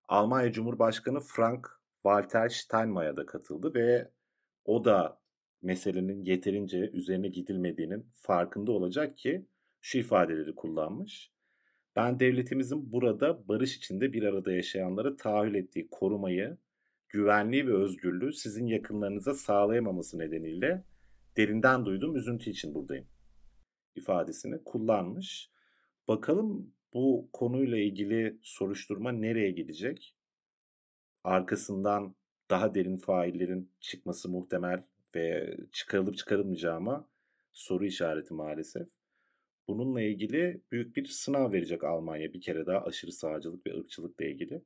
Almanya 0.07 0.51
Cumhurbaşkanı 0.51 1.19
Frank 1.19 1.67
Walter 2.03 2.49
Steinmeier 2.49 3.17
da 3.17 3.25
katıldı 3.25 3.73
ve 3.73 4.11
o 4.65 4.85
da 4.85 5.19
meselenin 5.61 6.21
yeterince 6.21 6.77
üzerine 6.77 7.27
gidilmediğinin 7.27 8.05
farkında 8.13 8.71
olacak 8.71 9.17
ki 9.17 9.45
şu 9.87 9.97
ifadeleri 9.97 10.55
kullanmış. 10.55 11.31
Ben 11.95 12.19
devletimizin 12.19 12.91
burada 12.91 13.47
barış 13.47 13.77
içinde 13.77 14.13
bir 14.13 14.23
arada 14.23 14.51
yaşayanlara 14.51 15.15
tahayyül 15.15 15.55
ettiği 15.55 15.87
korumayı, 15.91 16.57
güvenliği 17.09 17.67
ve 17.67 17.73
özgürlüğü 17.73 18.33
sizin 18.33 18.67
yakınlarınıza 18.67 19.33
sağlayamaması 19.33 20.19
nedeniyle 20.19 20.83
derinden 21.37 21.85
duyduğum 21.85 22.15
üzüntü 22.15 22.49
için 22.49 22.73
buradayım 22.73 23.07
ifadesini 23.95 24.63
kullanmış. 24.63 25.51
Bakalım 26.07 26.73
bu 26.93 27.29
konuyla 27.33 27.77
ilgili 27.77 28.39
soruşturma 28.41 29.11
nereye 29.11 29.51
gidecek? 29.51 30.15
Arkasından 31.23 32.15
daha 32.49 32.75
derin 32.75 32.97
faillerin 32.97 33.71
çıkması 33.79 34.29
muhtemel 34.29 34.83
ve 35.15 35.57
çıkarılıp 35.71 36.17
çıkarılmayacağı 36.17 36.75
ama 36.75 37.09
soru 37.51 37.85
işareti 37.85 38.33
maalesef. 38.33 38.96
Bununla 39.67 40.01
ilgili 40.01 40.61
büyük 40.71 40.95
bir 40.95 41.05
sınav 41.05 41.51
verecek 41.51 41.83
Almanya 41.83 42.33
bir 42.33 42.41
kere 42.41 42.65
daha 42.65 42.83
aşırı 42.83 43.11
sağcılık 43.11 43.67
ve 43.67 43.77
ırkçılıkla 43.77 44.25
ilgili. 44.25 44.61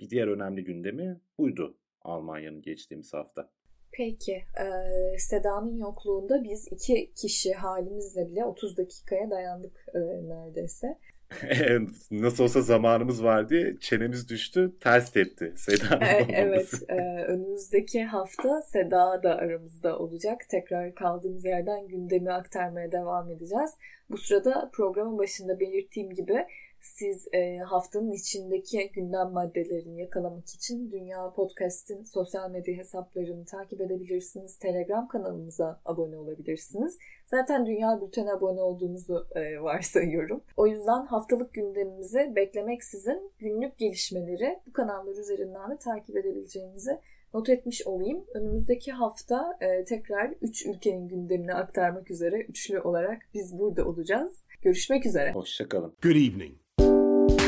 Bir 0.00 0.10
diğer 0.10 0.28
önemli 0.28 0.64
gündemi 0.64 1.20
buydu 1.38 1.78
Almanya'nın 2.02 2.62
geçtiğimiz 2.62 3.14
hafta. 3.14 3.50
Peki, 3.92 4.32
e, 4.32 5.18
Seda'nın 5.18 5.76
yokluğunda 5.76 6.44
biz 6.44 6.68
iki 6.72 7.12
kişi 7.14 7.52
halimizle 7.52 8.28
bile 8.28 8.44
30 8.44 8.76
dakikaya 8.76 9.30
dayandık 9.30 9.86
e, 9.94 9.98
neredeyse. 10.28 10.98
Nasıl 12.10 12.44
olsa 12.44 12.62
zamanımız 12.62 13.24
vardı, 13.24 13.76
çenemiz 13.80 14.28
düştü, 14.28 14.72
ters 14.80 15.12
tepti 15.12 15.52
Seda'nın 15.56 16.00
e, 16.00 16.26
Evet, 16.34 16.70
e, 16.88 16.94
önümüzdeki 17.24 18.04
hafta 18.04 18.62
Seda 18.62 19.22
da 19.22 19.36
aramızda 19.36 19.98
olacak. 19.98 20.48
Tekrar 20.48 20.94
kaldığımız 20.94 21.44
yerden 21.44 21.88
gündemi 21.88 22.32
aktarmaya 22.32 22.92
devam 22.92 23.30
edeceğiz. 23.30 23.70
Bu 24.10 24.18
sırada 24.18 24.70
programın 24.72 25.18
başında 25.18 25.60
belirttiğim 25.60 26.14
gibi 26.14 26.46
siz 26.80 27.28
e, 27.32 27.58
haftanın 27.58 28.12
içindeki 28.12 28.90
gündem 28.94 29.30
maddelerini 29.32 30.00
yakalamak 30.00 30.48
için 30.48 30.90
Dünya 30.90 31.32
Podcast'in 31.32 32.04
sosyal 32.04 32.50
medya 32.50 32.74
hesaplarını 32.74 33.44
takip 33.44 33.80
edebilirsiniz. 33.80 34.58
Telegram 34.58 35.08
kanalımıza 35.08 35.80
abone 35.84 36.16
olabilirsiniz. 36.16 36.98
Zaten 37.30 37.66
Dünya 37.66 38.00
Bülten'e 38.00 38.32
abone 38.32 38.60
olduğunuzu 38.60 39.26
e, 39.34 39.60
varsayıyorum. 39.60 40.40
O 40.56 40.66
yüzden 40.66 41.06
haftalık 41.06 41.52
gündemimizi 41.52 42.32
beklemeksizin 42.36 43.32
günlük 43.38 43.78
gelişmeleri 43.78 44.58
bu 44.66 44.72
kanallar 44.72 45.16
üzerinden 45.16 45.70
de 45.70 45.76
takip 45.76 46.16
edebileceğinizi 46.16 46.98
not 47.34 47.48
etmiş 47.48 47.86
olayım. 47.86 48.24
Önümüzdeki 48.34 48.92
hafta 48.92 49.58
e, 49.60 49.84
tekrar 49.84 50.34
3 50.42 50.66
ülkenin 50.66 51.08
gündemini 51.08 51.54
aktarmak 51.54 52.10
üzere 52.10 52.40
üçlü 52.40 52.80
olarak 52.80 53.18
biz 53.34 53.58
burada 53.58 53.84
olacağız. 53.84 54.44
Görüşmek 54.62 55.06
üzere. 55.06 55.32
Hoşçakalın. 55.32 55.92
Good 56.02 56.10
evening. 56.10 56.52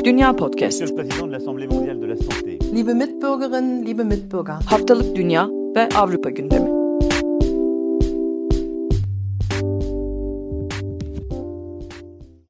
Dünya 0.04 0.36
Podcast. 0.36 0.80
Monsieur 0.80 0.98
le 0.98 1.02
Président 1.02 1.28
de 1.28 1.32
l'Assemblée 1.32 1.74
mondiale 1.74 2.02
de 2.02 2.08
la 2.08 2.16
santé. 2.16 2.74
Liebe 2.74 2.94
Mitbürgerinnen, 2.94 3.86
liebe 3.86 4.04
Mitbürger. 4.04 4.54
Haftalık 4.54 5.16
Dünya 5.16 5.48
ve 5.76 5.88
Avrupa 5.96 6.30
gündemi. 6.30 6.69